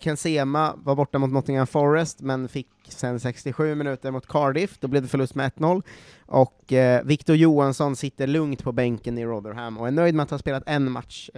[0.00, 4.88] Ken Sema var borta mot Nottingham Forest, men fick sen 67 minuter mot Cardiff, då
[4.88, 5.82] blev det förlust med 1-0.
[6.26, 6.72] Och
[7.04, 10.62] Victor Johansson sitter lugnt på bänken i Rotherham och är nöjd med att ha spelat
[10.66, 11.30] en match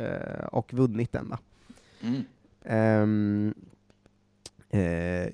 [0.53, 1.35] och vunnit den.
[2.01, 2.25] Mm.
[2.65, 3.55] Ehm,
[4.71, 4.81] eh,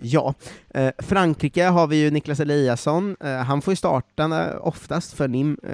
[0.07, 0.35] ja,
[0.71, 5.29] eh, Frankrike har vi ju Niklas Eliasson, eh, han får ju starta eh, oftast för
[5.29, 5.71] NIM, eh,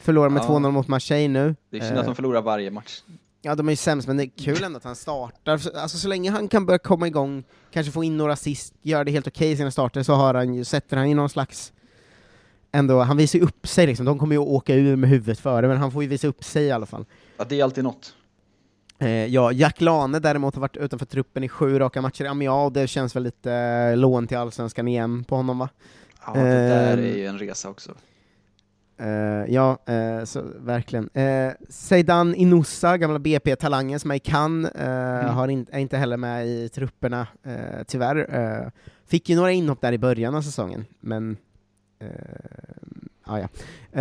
[0.00, 0.46] förlorar med Ja.
[0.48, 1.54] 2-0 mot Marseille nu.
[1.70, 3.02] Det synd att de förlorar varje match.
[3.42, 5.58] Ja, de är ju sämst, men det är kul ändå att han startar.
[5.58, 9.04] Så- Alltså så länge han kan börja komma igång, kanske få in några assist, göra
[9.04, 11.72] det helt okej i sina starter, så har han ju, sätter han ju någon slags
[12.72, 15.38] Ändå, han visar ju upp sig liksom, de kommer ju att åka ur med huvudet
[15.40, 17.04] före, men han får ju visa upp sig i alla fall.
[17.36, 18.14] Ja, det är alltid något.
[18.98, 22.66] Eh, ja, Jack Lane däremot har varit utanför truppen i sju raka matcher i Amiens,
[22.66, 25.68] och det känns väl lite eh, lån till Allsvenskan igen på honom va?
[26.26, 27.92] Ja, det där är ju en resa också.
[28.98, 31.10] Eh, ja, eh, så, verkligen.
[31.16, 36.16] Uh, Zeidan Inoussa, gamla BP-talangen som är i Cannes, eh, har in, är inte heller
[36.16, 38.34] med i trupperna, eh, tyvärr.
[38.34, 38.70] Eh,
[39.06, 41.36] fick ju några inhopp där i början av säsongen, men
[42.02, 42.08] uh,
[43.26, 43.48] ah, ja.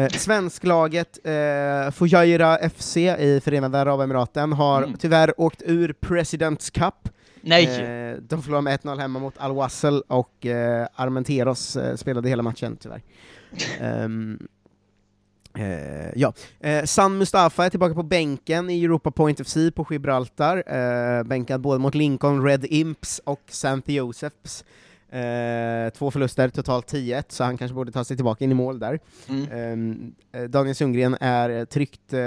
[0.02, 4.98] uh, Svensklaget, uh, Fujairah FC i Förenade Arabemiraten har Mm.
[4.98, 7.10] tyvärr åkt ur Presidents Cup.
[7.42, 7.66] Nej!
[7.66, 12.44] Eh, de förlorade med 1-0 hemma mot Al Wassel och eh, Armenteros eh, spelade hela
[12.44, 13.02] matchen tyvärr.
[13.82, 14.48] Ehm,
[15.58, 16.34] eh, ja.
[16.60, 21.62] eh, San Mustafa är tillbaka på bänken i Europa Point FC på Gibraltar, eh, bänkad
[21.62, 23.94] både mot Lincoln Red Imps och St.
[23.94, 24.66] Josephs.
[25.16, 28.80] Eh, två förluster, totalt 10-1, så han kanske borde ta sig tillbaka in i mål
[28.80, 29.00] där.
[29.30, 29.52] Mm.
[29.52, 32.20] Ehm, eh, Daniel Sundgren är tryckt eh,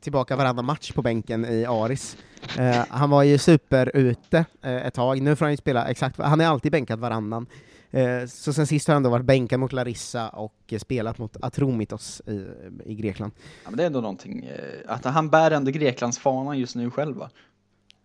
[0.00, 2.16] tillbaka varannan match på bänken i Aris.
[2.58, 6.18] Eh, han var ju super ute eh, ett tag, nu får han ju spela exakt,
[6.18, 7.46] han är alltid bänkad varannan.
[7.90, 11.36] Eh, så sen sist har han då varit bänkad mot Larissa och eh, spelat mot
[11.42, 12.46] Atromitos i,
[12.84, 13.32] i Grekland.
[13.64, 14.50] Ja, men det är ändå någonting,
[14.86, 17.30] att han bär ändå Greklands fanan just nu själv va?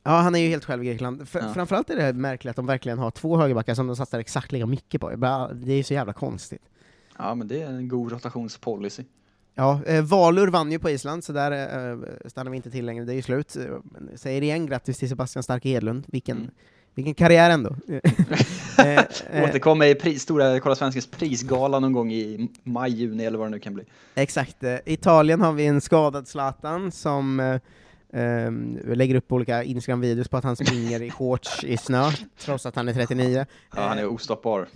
[0.07, 1.21] Ja, han är ju helt själv i Grekland.
[1.21, 1.53] F- Ja.
[1.53, 4.65] Framförallt är det märkligt att de verkligen har två högerbackar som de satsar exakt lika
[4.65, 5.09] mycket på.
[5.53, 6.61] Det är ju så jävla konstigt.
[7.17, 9.03] Ja, men det är en god rotationspolicy.
[9.55, 13.05] Ja, eh, Valur vann ju på Island, så där eh, stannar vi inte till längre,
[13.05, 13.55] det är ju slut.
[13.83, 16.49] Men säger igen grattis till Sebastian Stark Hedlund, vilken, Mm.
[16.93, 17.75] vilken karriär ändå.
[18.79, 18.97] eh,
[19.31, 23.47] eh, Återkom i pris, stora Kolla Svenskens prisgala någon gång i maj, juni eller vad
[23.47, 23.83] det nu kan bli.
[24.15, 24.63] Exakt.
[24.63, 27.59] Eh, Italien har vi en skadad Zlatan som eh,
[28.13, 32.75] ehm, lägger upp olika Instagram-videos på att han springer i shorts i snö, trots att
[32.75, 33.45] han är 39.
[33.75, 34.67] Ja, han är ostoppbar.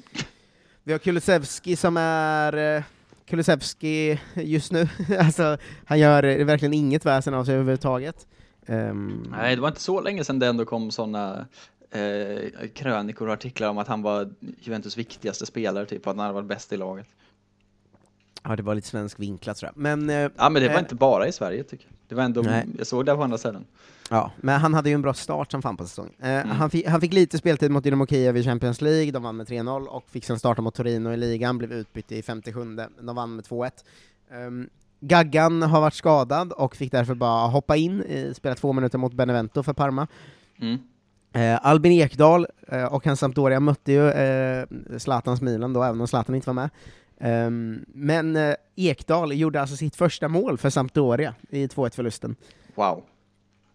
[0.83, 2.83] Vi har Kulusevski som är eh,
[3.25, 4.87] Kulusevski just nu,
[5.19, 8.27] alltså han gör verkligen inget väsen av sig överhuvudtaget.
[8.65, 11.47] Ehm, Nej, det var inte så länge sedan det ändå kom sådana
[11.91, 16.47] eh, krönikor och artiklar om att han var Juventus viktigaste spelare, typ att han varit
[16.47, 17.07] bäst i laget.
[18.43, 19.71] Ja, det var lite svensk vinklat jag.
[19.75, 21.95] Men, eh, Ja, men det var eh, inte bara i Sverige tycker jag.
[22.07, 22.65] Det var ändå, Nej.
[22.77, 23.65] jag såg det på andra ställen.
[24.09, 26.13] Ja, men han hade ju en bra start som fan på säsongen.
[26.19, 26.49] Eh, Mm.
[26.49, 29.47] han, fick, han fick lite speltid mot Dynamo Kiev i Champions League, de vann med
[29.47, 33.35] 3-0, och fick sen starta mot Torino i ligan, blev utbytt i 57 de vann
[33.35, 33.71] med 2-1.
[34.31, 34.69] Um,
[34.99, 39.13] Gaggan har varit skadad och fick därför bara hoppa in, i, spela två minuter mot
[39.13, 40.07] Benevento för Parma.
[40.61, 40.77] Mm.
[41.33, 44.65] Eh, Albin Ekdal eh, och hans Sampdoria mötte ju eh,
[44.97, 46.69] Zlatans Milan då, även om Zlatan inte var med.
[47.19, 52.35] Ehm, men eh, Ekdal gjorde alltså sitt första mål för Sampdoria i 2-1-förlusten.
[52.75, 53.03] Wow.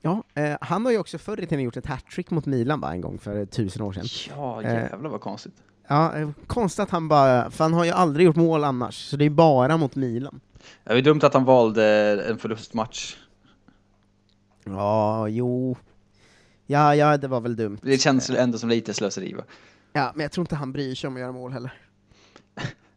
[0.01, 2.93] Ja, eh, han har ju också förr i tiden gjort ett hattrick mot Milan va,
[2.93, 4.05] en gång för tusen år sedan.
[4.37, 5.55] Ja, Eh, jävlar vad konstigt.
[5.89, 6.13] Ja,
[6.47, 9.31] konstigt att han bara, för han har ju aldrig gjort mål annars, så det är
[9.31, 10.41] bara mot Milan.
[10.85, 11.85] Det var dumt att han valde
[12.31, 13.17] en förlustmatch.
[14.65, 15.77] Ja, jo.
[16.67, 17.79] Ja, ja, det var väl dumt.
[17.83, 19.43] Det känns ändå som lite slöseri va?
[19.93, 21.73] Ja, men jag tror inte han bryr sig om att göra mål heller.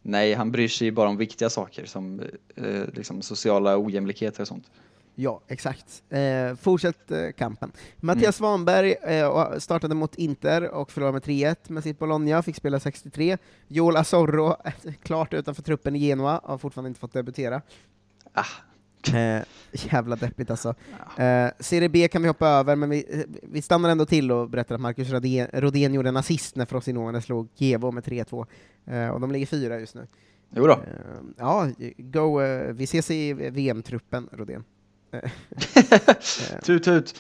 [0.08, 2.22] Nej, han bryr sig bara om viktiga saker som
[2.56, 4.72] eh, liksom sociala ojämlikheter och sånt.
[5.16, 6.04] Ja, exakt.
[6.10, 7.72] Eh, fortsätt eh, kampen.
[7.98, 12.56] Mattias Svanberg eh, och startade mot Inter och förlorade med 3-1 med sitt Bologna, fick
[12.56, 13.38] spela 63.
[13.68, 14.56] Joel Asorro,
[15.04, 17.62] klart utanför truppen i Genoa, har fortfarande inte fått debutera.
[19.14, 19.42] Eh,
[19.72, 20.76] jävla deppigt alltså.
[21.18, 24.50] Eh, Serie B kan vi hoppa över, men vi, eh, vi stannar ändå till och
[24.50, 28.46] berättar att Marcus Rodén, Rodén gjorde en assist när Frosinone slog Gevo med 3-2,
[28.86, 30.08] eh, och de ligger fyra just nu.
[30.50, 30.74] Jo då.
[30.74, 30.80] Eh,
[31.38, 31.68] ja,
[31.98, 34.64] go, eh, vi ses i VM-truppen, Rodén.
[36.64, 37.16] Tut tut!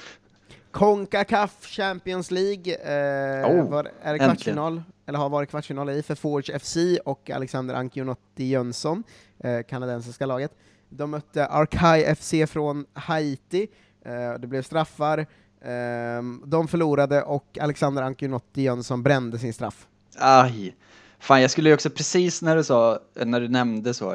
[0.72, 2.76] Concacaf Champions League,
[3.46, 4.30] Oh, var, är det äntligen.
[4.30, 9.04] kvartsfinal, eller har varit kvartsfinal i, för Forge FC och Alexander Ancionotti Jönsson,
[9.68, 10.52] kanadensiska laget.
[10.90, 13.68] De mötte Arkai FC från Haiti,
[14.06, 15.18] eh, det blev straffar,
[15.62, 19.88] eh, de förlorade och Alexander Ankunotti Jönsson brände sin straff.
[20.18, 20.76] Aj!
[21.20, 24.12] Fan, jag skulle ju också precis när du sa, när du nämnde så,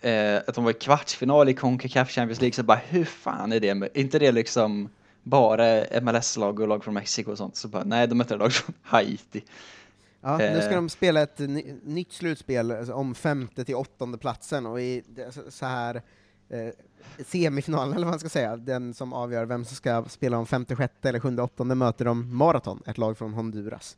[0.00, 3.60] eh, att de var i kvartsfinal i Concacaf Champions League, så bara hur fan är
[3.60, 4.88] det med, inte det liksom
[5.22, 8.74] bara MLS-lag och lag från Mexiko och sånt, så bara nej, de mötte lag från
[8.82, 9.42] Haiti.
[10.20, 10.74] Ja, nu ska Eh.
[10.74, 15.02] de spela ett ny, nytt slutspel alltså, om femte till åttonde platsen och i
[15.48, 16.02] så- här
[16.48, 16.68] eh,
[17.26, 20.76] semifinalen, eller vad man ska säga, den som avgör vem som ska spela om femte,
[20.76, 23.96] sjätte eller sjunde, åttonde möter de Marathon, ett lag från Honduras.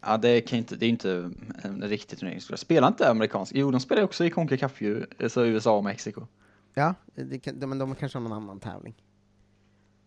[0.00, 1.30] Ja, det kan inte, det är inte
[1.62, 2.40] en riktig turnering.
[2.40, 3.52] Spelar inte amerikansk?
[3.54, 6.26] Jo, de spelar också i Concacaf ju, så USA och Mexiko.
[6.74, 8.94] Ja, det de, men de kanske har någon annan tävling.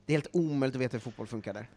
[0.06, 1.70] Det är helt omöjligt att veta hur fotboll funkar där.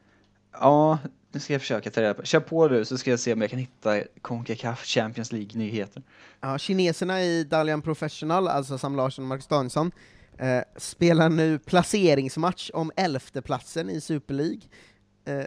[0.52, 0.98] Ja,
[1.32, 2.22] nu ska jag försöka ta reda på.
[2.22, 6.02] Kör på du, så ska jag se om jag kan hitta Concacaf Champions League-nyheter.
[6.40, 9.92] Ja, kineserna i Dalian Professional, alltså Sam Larsson och Marcus Danielsson,
[10.38, 14.60] eh, spelar nu placeringsmatch om elfteplatsen i Super League.
[15.28, 15.34] Eh,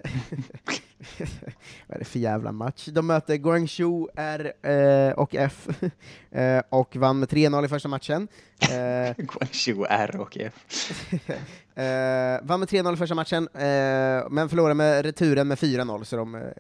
[1.87, 2.85] Vad är det för jävla match?
[2.85, 5.67] De möter Guangzhou R eh, och F,
[6.31, 8.27] eh, och vann med 3-0 i första matchen.
[8.61, 10.53] Eh, Guangzhou R och F.
[12.43, 13.49] vann med 3-0 i första matchen,
[14.29, 16.51] men förlorade med returen med 4-0, så de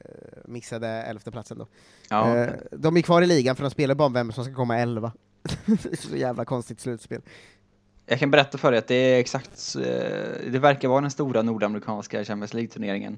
[0.45, 1.67] missade elfteplatsen då.
[2.09, 2.47] Ja.
[2.71, 5.11] De är kvar i ligan, för de spelar bara om vem som ska komma elva.
[5.99, 7.21] så jävla konstigt slutspel.
[8.11, 11.41] Jag kan berätta för dig att det är exakt, eh, det verkar vara den stora
[11.41, 13.17] nordamerikanska Champions League-turneringen.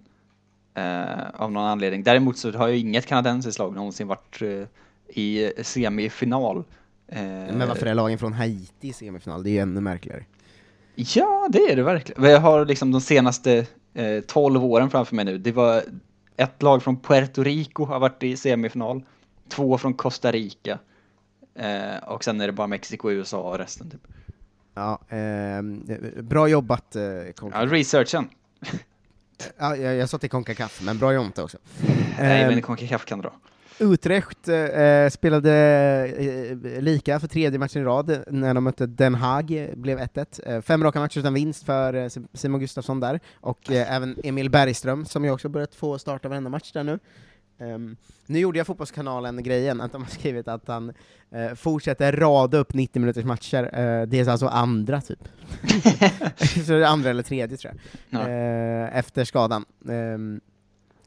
[0.73, 2.03] Eh, av någon anledning.
[2.03, 4.67] Däremot så har ju inget kanadensiskt lag någonsin varit eh,
[5.07, 6.63] i semifinal.
[7.07, 9.43] Men varför är lagen från Haiti i semifinal?
[9.43, 10.25] Det är ju ännu märkligare.
[10.95, 12.23] Ja, det är det verkligen.
[12.23, 15.37] Jag har liksom de senaste eh, 12 åren framför mig nu.
[15.37, 15.83] Det var
[16.37, 19.03] ett lag från Puerto Rico har varit i semifinal,
[19.49, 20.79] två från Costa Rica
[21.55, 24.07] eh, och sen är det bara Mexiko, USA och resten typ.
[24.73, 25.83] Ja, ehm,
[26.21, 27.03] bra jobbat, eh,
[27.35, 27.59] Konka.
[27.59, 28.29] Ja, researchen.
[29.57, 31.57] Ja, jag, jag sa till Concacaf, men bra jobbat också.
[32.19, 33.33] Nej, Ehm, men Concacaf kan dra.
[33.79, 35.51] Utrecht eh, spelade
[36.73, 40.39] eh, lika för tredje matchen i rad när de mötte Den Haag, eh, blev 1-1.
[40.45, 44.49] Eh, fem raka matcher utan vinst för eh, Simon Gustafsson där, och eh, även Emil
[44.49, 46.99] Bergström, som ju också börjat få starta varenda match där nu.
[47.59, 47.95] Ehm,
[48.25, 50.93] nu gjorde jag Fotbollskanalen grejen, att de har skrivit att han
[51.31, 55.19] eh, fortsätter rada upp 90 minuters matcher, eh, det är alltså andra typ.
[56.65, 57.73] Så det är andra eller tredje tror
[58.09, 58.29] jag, Ja.
[58.29, 59.65] eh, efter skadan.
[59.89, 60.41] Ehm,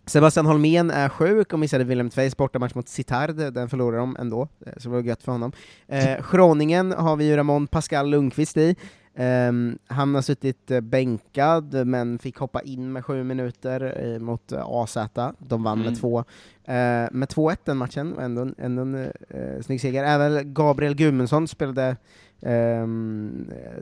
[0.09, 4.49] Sebastian Holmén är sjuk och missade Willem Tveis bortamatch mot Sittard, den förlorade de ändå,
[4.77, 5.53] så det var gött för honom.
[5.89, 8.77] Eh, Schroningen har vi ju Ramon Pascal Lundqvist i,
[9.19, 14.53] Ehm, han har suttit eh, bänkad, men fick hoppa in med sju minuter eh, mot
[14.53, 14.97] eh, AZ,
[15.39, 15.91] de vann Mm.
[15.93, 16.19] med två.
[16.65, 18.95] Eh, med 2-1 den matchen, ändå, ändå en
[19.31, 20.05] eh, snygg seger.
[20.05, 21.97] Även Gabriel Gudmundsson spelade
[22.41, 22.87] eh,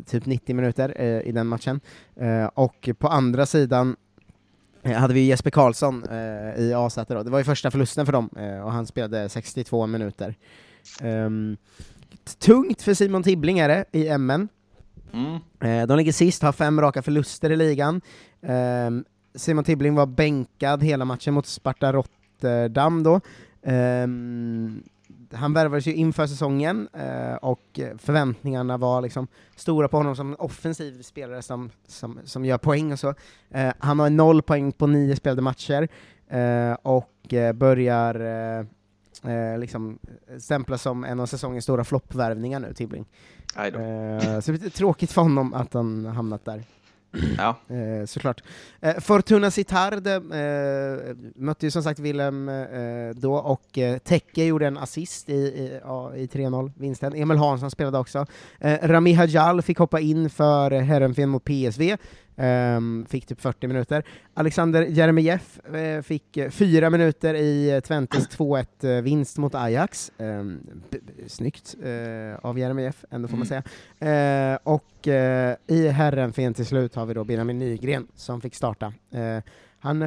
[0.06, 1.80] typ 90 minuter eh, i den matchen.
[2.16, 3.96] Eh, och på andra sidan
[4.82, 6.04] hade vi Jesper Karlsson
[6.56, 7.22] i AZ då.
[7.22, 8.28] Det var ju första förlusten för dem,
[8.64, 10.34] och han spelade 62 minuter.
[11.00, 11.56] Ehm,
[12.38, 14.48] tungt för Simon Tibbling är det, i MN.
[15.14, 15.34] Mm.
[15.60, 18.00] Eh, de ligger sist, har fem raka förluster i ligan.
[18.42, 19.04] Ehm,
[19.34, 23.20] Simon Tibbling var bänkad hela matchen mot Sparta Rotterdam då.
[23.62, 24.82] Ehm,
[25.32, 31.02] han värvades ju inför säsongen, eh, och förväntningarna var liksom stora på honom som offensiv
[31.02, 33.14] spelare som, som, som gör poäng och så.
[33.50, 35.88] Eh, han har noll poäng på nio spelade matcher,
[36.82, 38.14] och börjar
[39.24, 39.98] eh, eh, liksom
[40.38, 43.04] stämplas som en av säsongens stora floppvärvningar nu, Tibbling.
[43.56, 46.62] Eh, så det är lite tråkigt för honom att han hamnat där.
[47.38, 47.56] Ja.
[47.74, 48.42] Eh, såklart.
[48.80, 50.20] Eh, Fortuna Sittard eh,
[51.36, 55.80] mötte ju som sagt Willem eh, då, och eh, Tekke gjorde en assist i, i,
[56.16, 57.14] i 3-0-vinsten.
[57.14, 58.26] Emil Hansson spelade också.
[58.60, 61.96] Eh, Rami Hajal fick hoppa in för Herrenfen mot PSV,
[62.36, 64.04] ehm, fick typ 40 minuter.
[64.34, 70.12] Alexander Jeremejeff eh, fick eh, fyra minuter i Twentes 2-1-vinst mot Ajax.
[70.18, 70.60] Ehm,
[70.90, 73.62] b- b- snyggt eh, av Jeremejeff, ändå får man säga.
[74.52, 74.84] Eh, och
[75.66, 78.92] i Herrenfen till slut har vi då Benjamin Nygren som fick starta.
[79.78, 79.98] Han,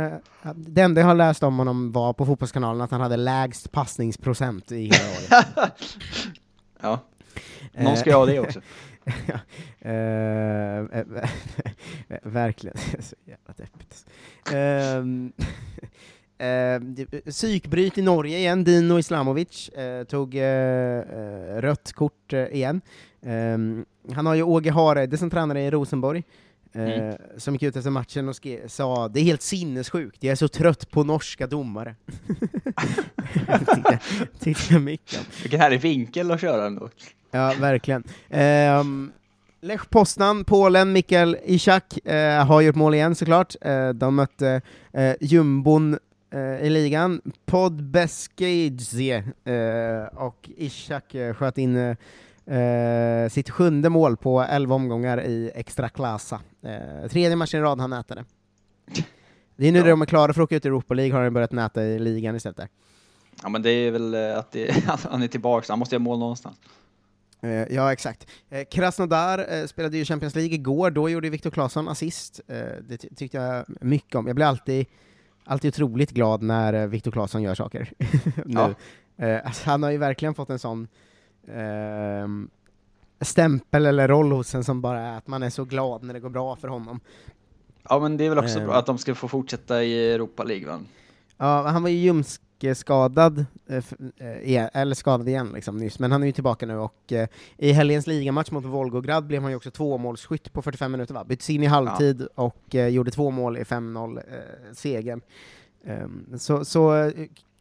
[0.55, 4.71] det enda jag har läst om honom var på Fotbollskanalen att han hade lägst passningsprocent
[4.71, 5.87] i hela året.
[6.81, 6.99] Ja.
[7.73, 8.61] Någon ska ha det också.
[9.27, 9.39] ja.
[9.89, 11.05] Eh, eh,
[12.23, 14.05] verkligen, så jävla deppigt.
[14.53, 15.31] Ehm,
[16.37, 22.45] eh, det- Psykbryt i Norge igen, Dino Islamovic eh, tog eh, eh, rött kort eh,
[22.45, 22.81] igen.
[23.21, 26.23] Ehm, han har ju Åge Hareide som tränare i Rosenborg,
[26.73, 27.17] eh, Mm.
[27.37, 28.35] som gick ut efter matchen och
[28.67, 31.95] sa det är helt sinnessjukt, jag är så trött på norska domare.
[33.75, 33.99] tyckte,
[34.39, 35.25] tyckte jag mycket om.
[35.43, 36.89] Vilken härlig vinkel att köra ändå.
[37.37, 38.03] Ja, verkligen.
[38.79, 39.11] Um,
[39.61, 43.55] Lech Poznan, Polen, Mikael Ishak eh, har gjort mål igen såklart.
[43.61, 44.61] Eh, de mötte
[44.93, 45.97] eh, jumbon
[46.33, 54.41] eh, i ligan, Podbeskidzie, eh, och Ishak eh, sköt in eh, sitt sjunde mål på
[54.41, 56.41] 11 omgångar i Extra Klasa.
[56.63, 58.25] Eh, tredje matchen i rad han nätade.
[59.55, 61.33] Det är nu de är klara för att åka ut i Europa League har han
[61.33, 62.67] börjat näta i ligan istället där.
[63.43, 66.57] Ja men det är väl att, det, han är tillbaka, han måste göra mål någonstans.
[67.41, 68.27] Eh, ja, exakt.
[68.49, 72.41] Eh, Krasnodar eh, spelade ju Champions League igår, då gjorde Viktor Claesson assist.
[72.47, 72.55] Eh,
[72.89, 74.27] det ty- tyckte jag mycket om.
[74.27, 74.85] Jag blir alltid,
[75.43, 77.91] alltid otroligt glad när eh, Viktor Claesson gör saker.
[78.45, 78.75] nu.
[79.17, 80.87] Eh, alltså, han har ju verkligen fått en sån
[81.47, 82.49] ehm,
[83.21, 86.19] stämpel eller roll hos en som bara är att man är så glad när det
[86.19, 86.99] går bra för honom.
[87.89, 88.65] Ja men det är väl också Eh.
[88.65, 90.79] bra att de ska få fortsätta i Europa League va?
[91.37, 92.46] Ja, han var ju ljumskeskadad,
[93.69, 96.77] eh, f- eh, igen- eller skadad igen liksom nyss, men han är ju tillbaka nu
[96.77, 97.27] och eh,
[97.57, 101.23] i helgens ligamatch mot Volgograd blev han ju också tvåmålsskytt på 45 minuter va?
[101.23, 104.23] Byttes in i halvtid och eh, gjorde två mål i 5-0 eh,
[104.73, 105.21] segern.
[105.85, 107.11] Ehm, så så eh,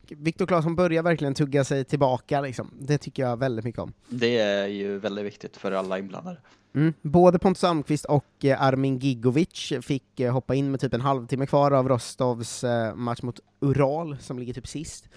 [0.09, 2.71] Viktor Claesson börjar verkligen tugga sig tillbaka liksom.
[2.81, 3.93] Det tycker jag väldigt mycket om.
[4.09, 6.37] Det är ju väldigt viktigt för alla inblandade.
[6.77, 6.95] Mm.
[7.03, 11.47] Både Pontus Almqvist och eh, Armin Gigovic fick eh, hoppa in med typ en halvtimme
[11.47, 15.09] kvar av Rostovs eh, match mot Ural, som ligger typ sist.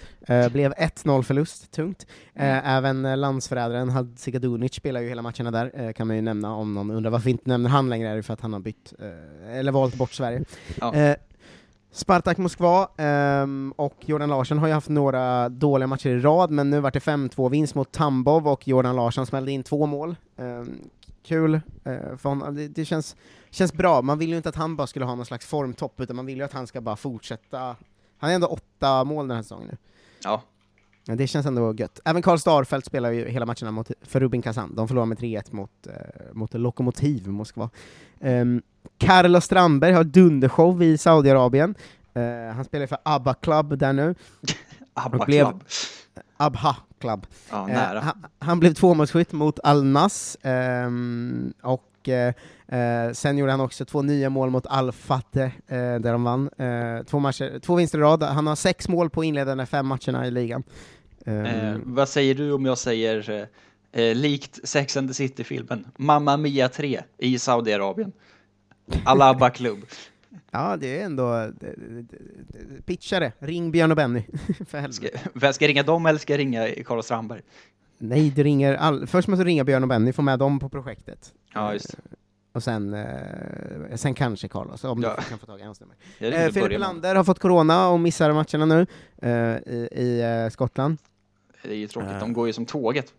[0.52, 2.06] Blev 1-0 förlust, tungt.
[2.36, 6.92] Eh, även landsförrädaren Hadzikadunic spelar ju hela matcherna där, kan man ju nämna om någon
[6.92, 8.94] undrar varför vi inte nämner han längre, är det för att han har bytt,
[9.48, 10.44] eller valt bort Sverige.
[10.82, 11.16] Ja.
[11.92, 12.90] Spartak Moskva
[13.44, 16.94] um, och Jordan Larsson har ju haft några dåliga matcher i rad, men nu vart
[16.94, 20.16] det 5-2-vinst mot Tambov och Jordan Larsson smällde in två mål.
[20.36, 20.90] Um,
[21.24, 21.62] kul uh,
[22.18, 22.56] för honom.
[22.56, 23.16] Det, det känns,
[23.50, 24.02] känns bra.
[24.02, 26.38] Man vill ju inte att han bara skulle ha någon slags formtopp, utan man vill
[26.38, 27.76] ju att han ska bara fortsätta.
[28.18, 29.78] Han är ändå åtta mål den här säsongen nu.
[30.24, 30.42] Ja.
[31.10, 32.00] Ja, det känns ändå gött.
[32.06, 34.76] Även Karl Starfelt spelar ju hela matcherna mot, för Rubin Kazan.
[34.76, 35.94] De förlorar med 3-1 mot, eh,
[36.34, 37.70] mot Lokomotiv Moskva.
[38.20, 38.62] Um,
[38.98, 41.76] Carlos Strandberg har dundershow i Saudiarabien.
[42.14, 44.16] Eh, han spelar för ABBA Club där nu.
[44.94, 45.64] ABBA blev- Club.
[46.38, 47.28] Abha Club.
[47.52, 48.00] Ja, Eh, nära.
[48.00, 52.34] han, han blev tvåmålsskytt mot Al Nas, ehm, och eh,
[52.80, 56.50] eh, sen gjorde han också två nya mål mot Al Fateh, eh, där de vann.
[56.58, 58.24] Eh, två, matcher, två vinster i rad.
[58.24, 60.64] Han har sex mål på inledande fem matcherna i ligan.
[61.26, 65.88] Ehm, Eh, vad säger du om jag säger eh, eh, likt Sex and the City-filmen
[65.98, 68.12] Mamma Mia 3 i Saudiarabien?
[69.06, 69.78] Alaba Club.
[70.52, 71.32] Ja, det är ändå...
[71.34, 74.24] det- det- det- Pitcha det, ring Björn och Benny.
[74.68, 75.20] för helvete.
[75.34, 77.42] Vem ska jag ringa dem eller ska jag ringa Carl Strandberg?
[77.98, 79.08] Nej, du ringer all...
[79.08, 81.34] Först måste du ringa Björn och Benny, få med dem på projektet.
[81.54, 81.96] Ja, just.
[82.60, 85.16] Och sen, eh, sen kanske Carlos, om Ja.
[85.18, 85.96] du kan få tag i hans nummer.
[86.18, 86.80] Ja, Eh, Filip.
[86.80, 88.86] Lander har fått corona och missar matcherna nu
[89.22, 90.98] eh, i, i eh, Skottland.
[91.64, 92.20] Det är ju tråkigt, Eh.
[92.20, 93.14] de går ju som tåget.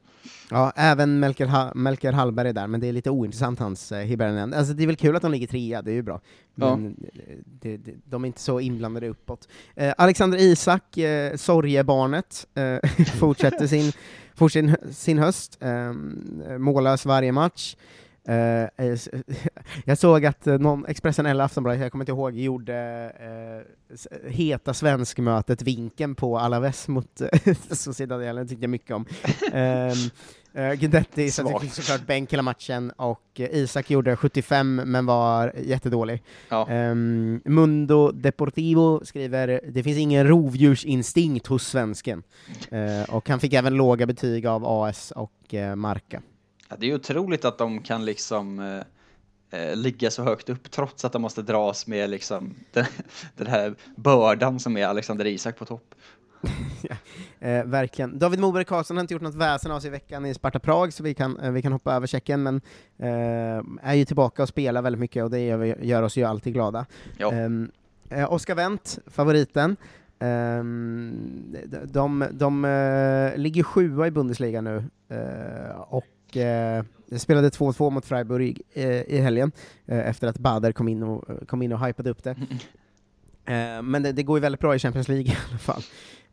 [0.50, 3.98] Ja, även Melker, ha Melker Hallberg är där, men det är lite ointressant hans eh,
[3.98, 4.54] Hibernian.
[4.54, 6.20] Alltså det är väl kul att de ligger trea, det är ju bra.
[6.54, 9.48] Men eh, det, det, de är inte så inblandade uppåt.
[9.74, 12.78] Eh, Alexander Isak, eh, sorgebarnet, eh,
[13.18, 13.92] fortsätter sin,
[14.34, 15.92] fortsätter sin, sin höst, eh,
[16.58, 17.76] mållös varje match.
[18.30, 18.98] Eh, eh,
[19.84, 22.74] jag såg att eh, någon, Expressen eller Aftonbladet, jag kommer inte ihåg, gjorde
[23.20, 29.06] eh, heta svenskmötet vinken på Alaves mot eh, Sociedad, det tyckte jag mycket om.
[29.52, 29.90] Um,
[30.62, 31.64] uh, Guidetti satt Svagt.
[31.64, 36.22] ju såklart bänk hela matchen, och eh, Isak gjorde 75 men var jättedålig.
[36.48, 36.68] Ja.
[36.68, 42.22] Ehm, Mundo Deportivo skriver det finns ingen rovdjursinstinkt hos svensken,
[42.70, 46.22] Eh, och han fick även låga betyg av AS och eh, Marca.
[46.70, 51.04] Ja, det är otroligt att de kan liksom eh, eh, ligga så högt upp trots
[51.04, 52.84] att de måste dras med liksom den,
[53.36, 55.94] den här bördan som är Alexander Isak på topp.
[57.42, 58.18] Eh, verkligen.
[58.18, 60.92] David Moberg Karlsson har inte gjort något väsen av sig i veckan i Sparta Prag,
[60.92, 62.60] så vi kan, eh, vi kan hoppa över Tjeckien, men
[62.98, 66.52] eh, är ju tillbaka och spelar väldigt mycket, och det gör, gör oss ju alltid
[66.52, 66.86] glada.
[67.18, 67.32] Ja.
[67.32, 67.70] Ehm,
[68.10, 69.76] eh, Oskar Wendt, favoriten.
[70.18, 76.06] Ehm, de de, de eh, ligger sjua i Bundesliga nu, eh, och
[76.36, 76.84] eh,
[77.16, 79.52] spelade 2-2 mot Freiburg eh, i helgen,
[79.86, 82.36] eh, efter att Bader kom in och, kom in och hypade upp det.
[83.46, 85.82] Eh, men det, det går ju väldigt bra i Champions League i alla fall.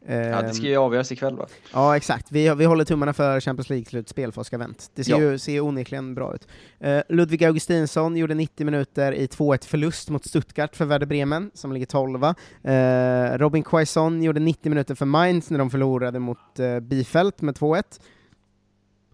[0.08, 1.48] Ja, det ska Ehm, ju avgöras ikväll va?
[1.74, 2.32] Ja, exakt.
[2.32, 4.92] Vi, vi håller tummarna för Champions League-slutspel för Oskar Wendt.
[4.96, 5.20] Det ser Ja.
[5.20, 6.48] ju ser onekligen bra ut.
[6.80, 11.86] Eh, Ludvig Augustinsson gjorde 90 minuter i 2-1-förlust mot Stuttgart för Werder Bremen, som ligger
[11.86, 17.34] 12 uh, Robin Quaison gjorde 90 minuter för Mainz när de förlorade mot uh, Bielefeld
[17.40, 17.84] med 2-1.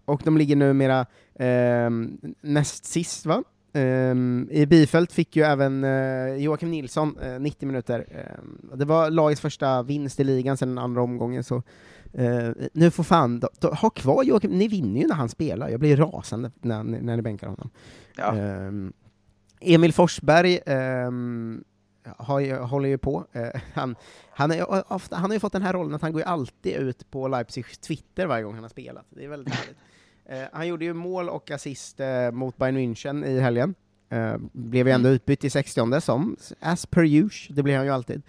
[0.04, 3.42] Och de ligger numera ehm, näst sist, va?
[3.72, 8.06] Ehm, I Bielefeld fick ju även eh, Joakim Nilsson eh, 90 minuter.
[8.10, 11.62] Ehm, det var lagets första vinst i ligan sedan den andra omgången, så
[12.12, 15.68] eh, nu får fan, då, då, ha kvar Joakim, ni vinner ju när han spelar,
[15.68, 17.70] jag blir rasande när, när ni bänkar honom.
[18.16, 18.36] Ja.
[18.36, 18.92] Ehm,
[19.60, 20.60] Emil Forsberg
[22.04, 23.26] har håller ju på.
[23.32, 23.96] Eh, han,
[24.30, 26.76] han, är, ofta, han har ju fått den här rollen att han går ju alltid
[26.76, 29.06] ut på Leipzigs Twitter varje gång han har spelat.
[29.10, 29.78] Det är väldigt härligt.
[30.28, 33.74] Eh, han gjorde ju mål och assist eh, mot Bayern München i helgen.
[34.08, 37.92] Eh, blev ju ändå utbytt i 60 som as per usual, det blir han ju
[37.92, 38.22] alltid.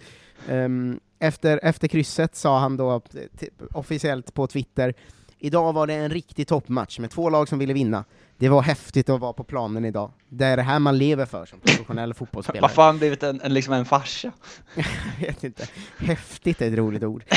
[0.48, 4.94] Ehm, efter, efter krysset sa han då t- officiellt på Twitter
[5.38, 8.04] Idag var det en riktig toppmatch med två lag som ville vinna.
[8.38, 10.10] Det var häftigt att vara på planen idag.
[10.28, 12.62] Det är det här man lever för som professionell fotbollsspelare.
[12.62, 14.32] Varför har han blivit en, en, liksom en farsa?
[15.20, 15.68] Jag vet inte.
[15.98, 17.24] Häftigt är ett roligt ord.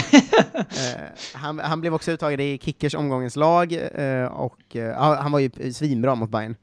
[0.54, 1.02] Eh,
[1.34, 5.74] han, han blev också uttagen i Kickers omgångens lag, eh, och ja, han var ju
[5.74, 6.56] svinbra mot Bayern.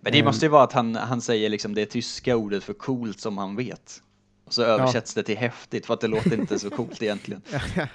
[0.00, 3.20] Men det måste ju vara att han, han säger liksom det tyska ordet för coolt
[3.20, 4.02] som han vet.
[4.46, 7.42] Och så översätts det till häftigt för att det låter inte så coolt egentligen.
[7.50, 7.86] Ja,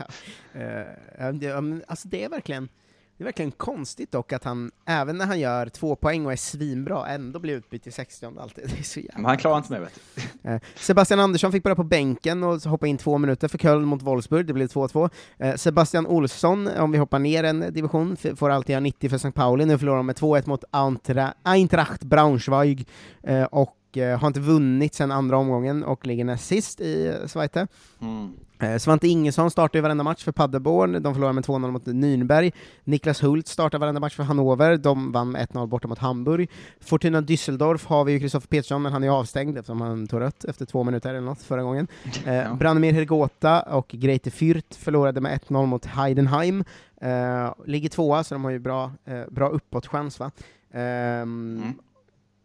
[1.41, 2.69] ja, alltså det är verkligen
[3.17, 6.35] det är verkligen konstigt dock att han, även när han gör två poäng och är
[6.35, 8.63] svinbra, ändå blir utbytt i 60 alltid.
[8.69, 10.59] Det är så jävla Men han klarar inte mig vet du.
[10.75, 14.45] Sebastian Andersson fick börja på bänken och hoppa in två minuter för Köln mot Wolfsburg,
[14.45, 15.09] det blev 2-2.
[15.37, 19.31] Eh, Sebastian Olsson, om vi hoppar ner en division, får alltid göra 90 för St.
[19.31, 22.87] Pauli, nu förlorar de med 2-1 mot Eintra- Eintracht Braunschweig,
[23.23, 27.67] eh, och eh, har inte vunnit sedan andra omgången och ligger näst sist i Zweite.
[28.01, 28.33] Mm.
[28.59, 32.51] Eh, Svante Ingesson startar ju varenda match för Paderborn, de förlorar med 2-0 mot Nürnberg.
[32.83, 36.49] Niklas Hult startar varenda match för Hannover, de vann med 1-0 borta mot Hamburg.
[36.79, 40.21] Fortuna Düsseldorf har vi ju Kristoffer Petersson, men han är ju avstängd eftersom han tog
[40.21, 41.87] rött efter två minuter eller något förra gången.
[42.25, 46.63] Eh, Branimir Hergota och Greite Fürth förlorade med 1-0 mot Heidenheim.
[47.01, 50.31] Eh, ligger tvåa, så de har ju bra, eh, bra uppåtchans va.
[50.73, 51.73] Ehm,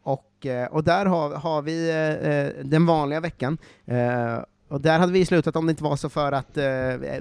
[0.02, 3.58] och, eh, och där har, har vi eh, eh, den vanliga veckan.
[4.71, 6.64] Och där hade vi slutat om det inte var så för att eh,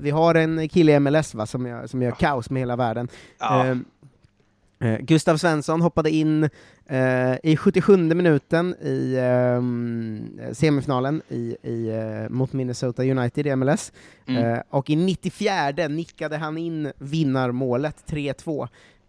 [0.01, 3.07] vi har en kille i MLS va, som gör, som gör kaos med hela världen.
[3.39, 3.65] Ja.
[3.65, 3.77] Eh,
[4.89, 6.49] eh, Gustav Svensson hoppade in
[6.85, 13.91] eh, i 77 minuten i eh, semifinalen i, i, eh, mot Minnesota United i MLS,
[14.25, 14.43] Mm.
[14.53, 18.67] eh, och i 94 nickade han in vinnarmålet, 3-2.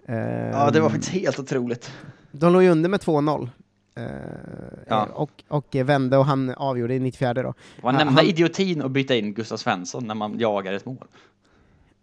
[0.08, 0.16] Eh,
[0.50, 1.90] Ja, det var faktiskt helt otroligt.
[2.32, 3.48] de låg ju under med 2-0.
[4.00, 4.06] Eh,
[4.88, 5.04] Ja.
[5.14, 7.54] och, och vände och han avgjorde i 94 då.
[7.82, 11.06] Ja, nämna han- idiotin och byta in Gustav Svensson när man jagar ett mål.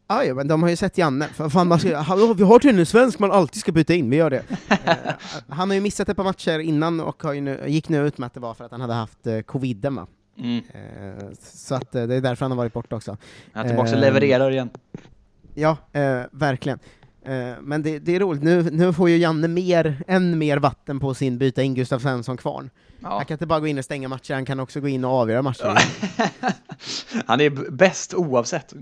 [0.08, 1.28] Ja, ja, men de har ju sett Janne.
[1.28, 4.16] Fan, man ska, "Hallå, vi har tydligen en svensk man alltid ska byta in, vi
[4.16, 4.44] gör det.
[4.86, 4.96] Eh,
[5.50, 8.34] han har ju missat ett par matcher innan och nu, gick nu ut med att
[8.34, 10.08] det var för att han hade haft eh, coviden va?
[10.38, 10.58] Mm.
[10.74, 13.18] Eh, så att eh, det är därför han har varit borta också.
[13.54, 14.70] Han är tillbaka och levererar igen.
[15.54, 16.80] Ja, eh, verkligen.
[17.28, 21.00] Eh, men det, det är roligt, nu, nu får ju Janne mer, än mer vatten
[21.00, 22.70] på sin byta in Gustav Svensson-kvarn.
[23.00, 23.10] Ja.
[23.18, 25.12] Han kan inte bara gå in och stänga matcher, han kan också gå in och
[25.12, 25.78] avgöra matcher.
[27.26, 28.74] Han är bäst oavsett.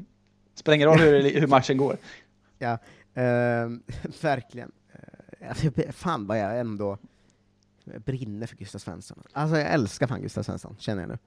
[0.55, 1.97] Spelar ingen roll hur, hur matchen går.
[2.59, 2.77] Ja.
[3.13, 3.83] Ehm,
[4.21, 4.71] verkligen.
[5.39, 6.97] Eh, jag- fan vad jag ändå
[8.05, 9.23] brinner för Gustav Svensson.
[9.33, 11.17] Alltså jag älskar fan Gustav Svensson, känner jag nu.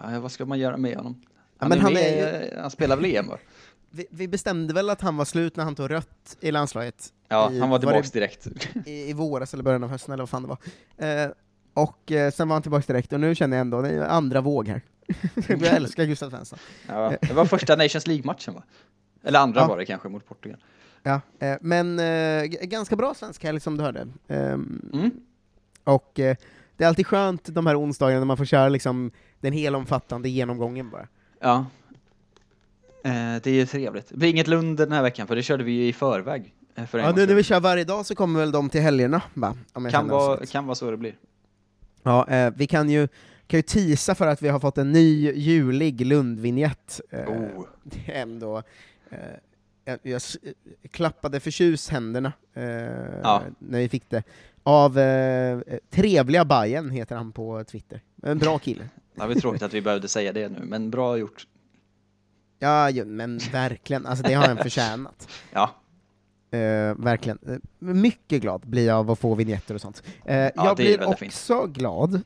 [0.00, 1.22] Ja, vad ska man göra med honom?
[1.24, 3.26] Ja, Han, är han med, är han spelar väl EM?
[3.94, 7.12] Vi, vi bestämde väl att han var slut när han tog rött i landslaget?
[7.28, 8.46] Ja, I, han var tillbaks det direkt.
[8.86, 10.58] I, I våras eller början av hösten eller vad fan det var.
[11.24, 11.30] Eh,
[11.74, 14.40] och eh, sen var han tillbaks direkt, och nu känner jag ändå, det är andra
[14.40, 14.82] våg här.
[15.48, 16.58] jag älskar Gustav Svensson.
[16.88, 18.62] Ja, det var första Nations League-matchen va?
[19.22, 19.66] Eller andra Ja.
[19.66, 20.64] var det kanske mot Portugal.
[21.02, 24.08] Ja, eh, men eh, ganska bra svensk helg som du hörde.
[24.28, 25.10] Ehm, Mm.
[25.84, 26.36] Och eh,
[26.76, 30.90] det är alltid skönt de här onsdagarna när man får köra liksom den helomfattande genomgången
[30.90, 31.08] bara.
[31.40, 31.66] Ja.
[33.04, 33.10] Eh,
[33.42, 34.08] det är ju trevligt.
[34.08, 36.54] Det blir inget Lund den här veckan, för det körde vi ju i förväg.
[36.74, 39.22] eh, För Ja, nu när vi kör varje dag så kommer väl de till helgerna,
[39.34, 39.56] va?
[39.90, 41.14] Kan, vara, kan vara så det blir.
[42.02, 43.08] Ja, eh, vi kan ju,
[43.46, 47.00] kan ju teasa för att vi har fått en ny julig Lundvinjett.
[47.10, 47.64] Eh, Oh.
[47.82, 48.62] Det är ändå...
[49.10, 49.18] Eh,
[49.84, 50.20] jag, eh,
[50.90, 52.64] klappade förtjust händerna eh,
[53.22, 53.42] Ja.
[53.58, 54.22] när vi fick det.
[54.62, 58.00] Av eh, Trevliga Bajen heter han på Twitter.
[58.22, 58.88] En bra kille.
[59.14, 61.46] Det var tråkigt att vi behövde säga det nu, men bra gjort.
[62.58, 64.06] Ja, ju, men verkligen.
[64.06, 65.28] Alltså det har han förtjänat.
[65.52, 65.70] Ja.
[66.50, 67.38] Eh, verkligen.
[67.46, 70.02] Eh, mycket glad blir jag av att få vignetter och sånt.
[70.24, 71.32] Eh, jag det är blir väldigt fint.
[71.32, 72.20] också glad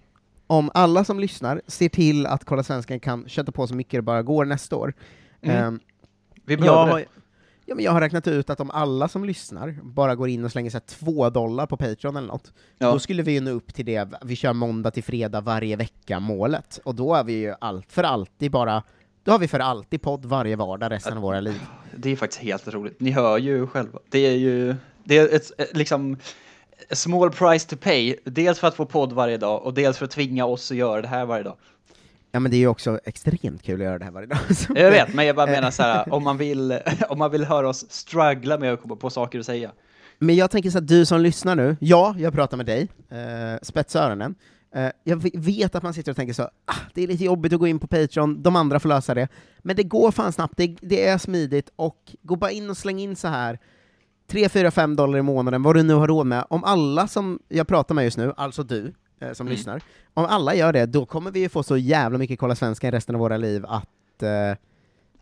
[0.46, 4.02] om alla som lyssnar ser till att Kolla Svenskan kan köta på så mycket det
[4.02, 4.94] bara går nästa år.
[5.42, 5.74] Mm.
[5.74, 5.80] Eh,
[6.44, 7.04] Vi jag, behöver det.
[7.66, 10.52] ja, men jag har räknat ut att om alla som lyssnar bara går in och
[10.52, 12.90] slänger sig två dollar på Patreon eller något, Ja.
[12.92, 16.20] då skulle vi ju nå upp till det, vi kör måndag till fredag varje vecka
[16.20, 18.82] målet, och då är vi ju allt för alltid bara,
[19.28, 21.60] då har vi för alltid podd varje vardag resten av våra liv.
[21.96, 23.00] Det är faktiskt helt roligt.
[23.00, 23.98] Ni hör ju själva.
[24.10, 26.16] Det är ju, det är ett, liksom,
[26.90, 28.16] a small price to pay.
[28.24, 31.02] Dels för att få podd varje dag, och dels för att tvinga oss att göra
[31.02, 31.56] det här varje dag.
[32.32, 34.38] Ja men det är ju också extremt kul att göra det här varje dag.
[34.74, 37.68] Jag vet, men jag bara menar så här, om man vill, om man vill höra
[37.68, 39.70] oss struggla med att komma på saker att säga.
[40.18, 43.58] Men jag tänker så att du som lyssnar nu, ja, jag pratar med dig, eh,
[43.62, 44.34] spetsa öronen.
[44.74, 47.58] Eh, jag vet att man sitter och tänker så, ah, det är lite jobbigt att
[47.60, 49.28] gå in på Patreon, de andra får lösa det.
[49.58, 52.98] Men det går fan snabbt, det, det är smidigt, och gå bara in och släng
[53.00, 53.58] in så här
[54.26, 56.44] 3, 4, 5 dollar i månaden, vad du nu har råd med.
[56.50, 59.56] Om alla som jag pratar med just nu, alltså du eh, som Mm.
[59.56, 59.82] lyssnar,
[60.14, 62.90] om alla gör det, då kommer vi ju få så jävla mycket Kolla Svenska i
[62.90, 64.56] resten av våra liv att eh, ja,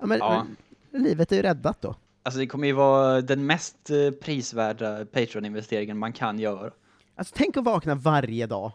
[0.06, 0.46] men, Ja.
[0.92, 1.94] livet är ju räddat då.
[2.22, 6.70] Alltså det kommer ju vara den mest eh, prisvärda Patreon-investeringen man kan göra.
[7.16, 8.72] Alltså tänk att vakna varje dag,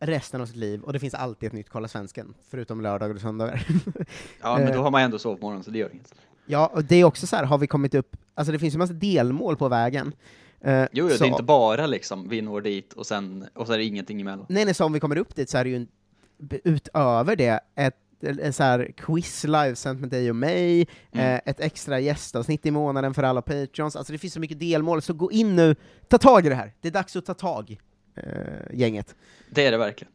[0.00, 3.20] resten av sitt liv, och det finns alltid ett nytt Kolla Svensken, förutom lördagar och
[3.20, 3.66] söndagar.
[4.42, 6.14] Ja, men då har man ändå sovmorgon, så det gör inget.
[6.46, 8.78] Ja, och det är också så här, har vi kommit upp, alltså det finns ju
[8.78, 10.12] massa delmål på vägen.
[10.60, 13.72] Eh, Jo, jo det är inte bara liksom, vi når dit och sen, och så
[13.72, 14.46] är det ingenting emellan.
[14.48, 15.88] Nej, nej, så om vi kommer upp dit så är det ju en,
[16.64, 21.34] utöver det ett en så här quiz livesänt med dig och mig, Mm.
[21.34, 25.02] eh, ett extra gästavsnitt i månaden för alla patrons, alltså det finns så mycket delmål,
[25.02, 25.76] så gå in nu,
[26.08, 27.80] ta tag i det här, det är dags att ta tag,
[28.72, 29.14] gänget.
[29.50, 30.12] Det är det verkligen.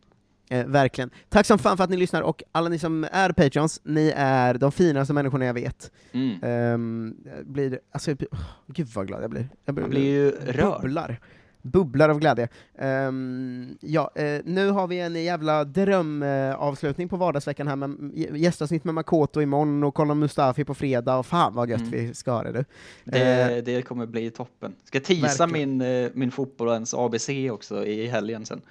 [0.49, 1.09] Eh, verkligen.
[1.29, 4.53] Tack som fan för att ni lyssnar, och alla ni som är patrons, ni är
[4.53, 5.91] de finaste människorna jag vet.
[6.11, 7.15] Mm.
[7.25, 9.49] Jag blir, alltså, jag blir, åh, gud vad glad jag blir.
[9.65, 10.81] Jag Man blir ju rörd.
[10.81, 11.19] Bubblar.
[11.62, 12.47] Bubblar av glädje.
[12.78, 18.95] Ehm, ja, eh, nu har vi en jävla drömavslutning på vardagsveckan här med gästavsnitt med
[18.95, 21.91] Makoto imorgon, och kolla Mustafi på fredag, och fan vad gött Mm.
[21.91, 22.66] vi ska ha det du.
[23.03, 24.76] Det, Eh, det kommer bli toppen.
[24.84, 28.62] Ska tisa min, eh, min fotbollens ABC också i helgen sen.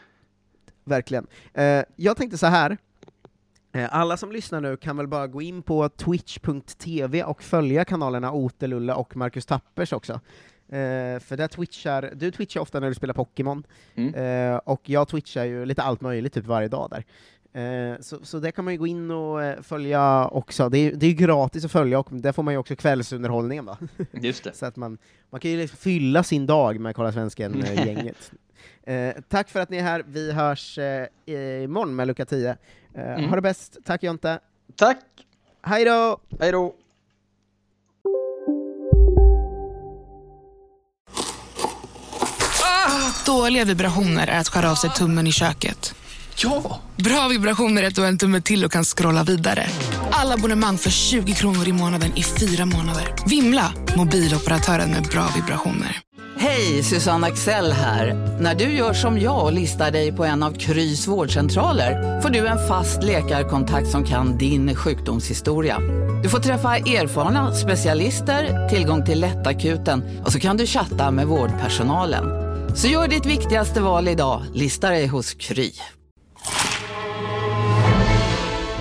[0.84, 1.26] Verkligen.
[1.96, 2.76] Jag tänkte så här.
[3.90, 8.94] Alla som lyssnar nu kan väl bara gå in på twitch.tv och följa kanalerna Otelulle
[8.94, 10.20] och Marcus Tappers också.
[10.68, 13.62] Eh, för där twitchar, du twitchar ofta när du spelar Pokémon,
[13.94, 14.14] Mm.
[14.52, 17.04] eh, och jag twitchar ju lite allt möjligt typ varje dag där.
[17.52, 21.06] Eh, så, så där kan man ju gå in och följa också, det är, det
[21.06, 23.78] är gratis att följa, och där får man ju också kvällsunderhållningen va?
[24.12, 24.52] Just det.
[24.52, 24.98] Så att man,
[25.30, 28.32] man kan ju liksom fylla sin dag med Kolla Svensken-gänget.
[29.28, 30.78] tack för att ni är här, vi hörs
[31.26, 32.50] imorgon med lucka 10.
[32.50, 32.56] Eh,
[32.94, 33.28] Mm.
[33.28, 34.38] Ha det bäst, tack Jonte!
[34.76, 34.98] Tack!
[35.62, 36.18] Hej då!
[36.40, 36.74] Hej då!
[43.28, 45.94] Dåliga vibrationer är att skära av sig tummen i köket.
[46.36, 46.80] Ja!
[46.96, 49.66] Bra vibrationer är att du har en tumme till och kan scrolla vidare.
[50.10, 53.14] Alla abonnemang för 20 kronor i månaden i fyra månader.
[53.26, 53.72] Vimla!
[53.96, 56.00] Mobiloperatören med bra vibrationer.
[56.38, 58.14] Hej, Susanne Axel här.
[58.40, 62.46] När du gör som jag och listar dig på en av Krys vårdcentraler får du
[62.46, 65.78] en fast läkarkontakt som kan din sjukdomshistoria.
[66.22, 72.47] Du får träffa erfarna specialister, tillgång till lättakuten och så kan du chatta med vårdpersonalen.
[72.78, 75.72] Så gör ditt viktigaste val idag, lista dig hos Kry.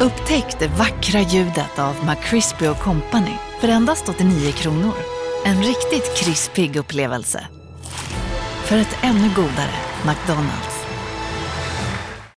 [0.01, 4.93] Upptäck det vackra ljudet av McCrispy Company för endast 89 kronor.
[5.45, 7.47] En riktigt krispig upplevelse.
[8.65, 9.75] För ett ännu godare
[10.05, 10.76] McDonalds.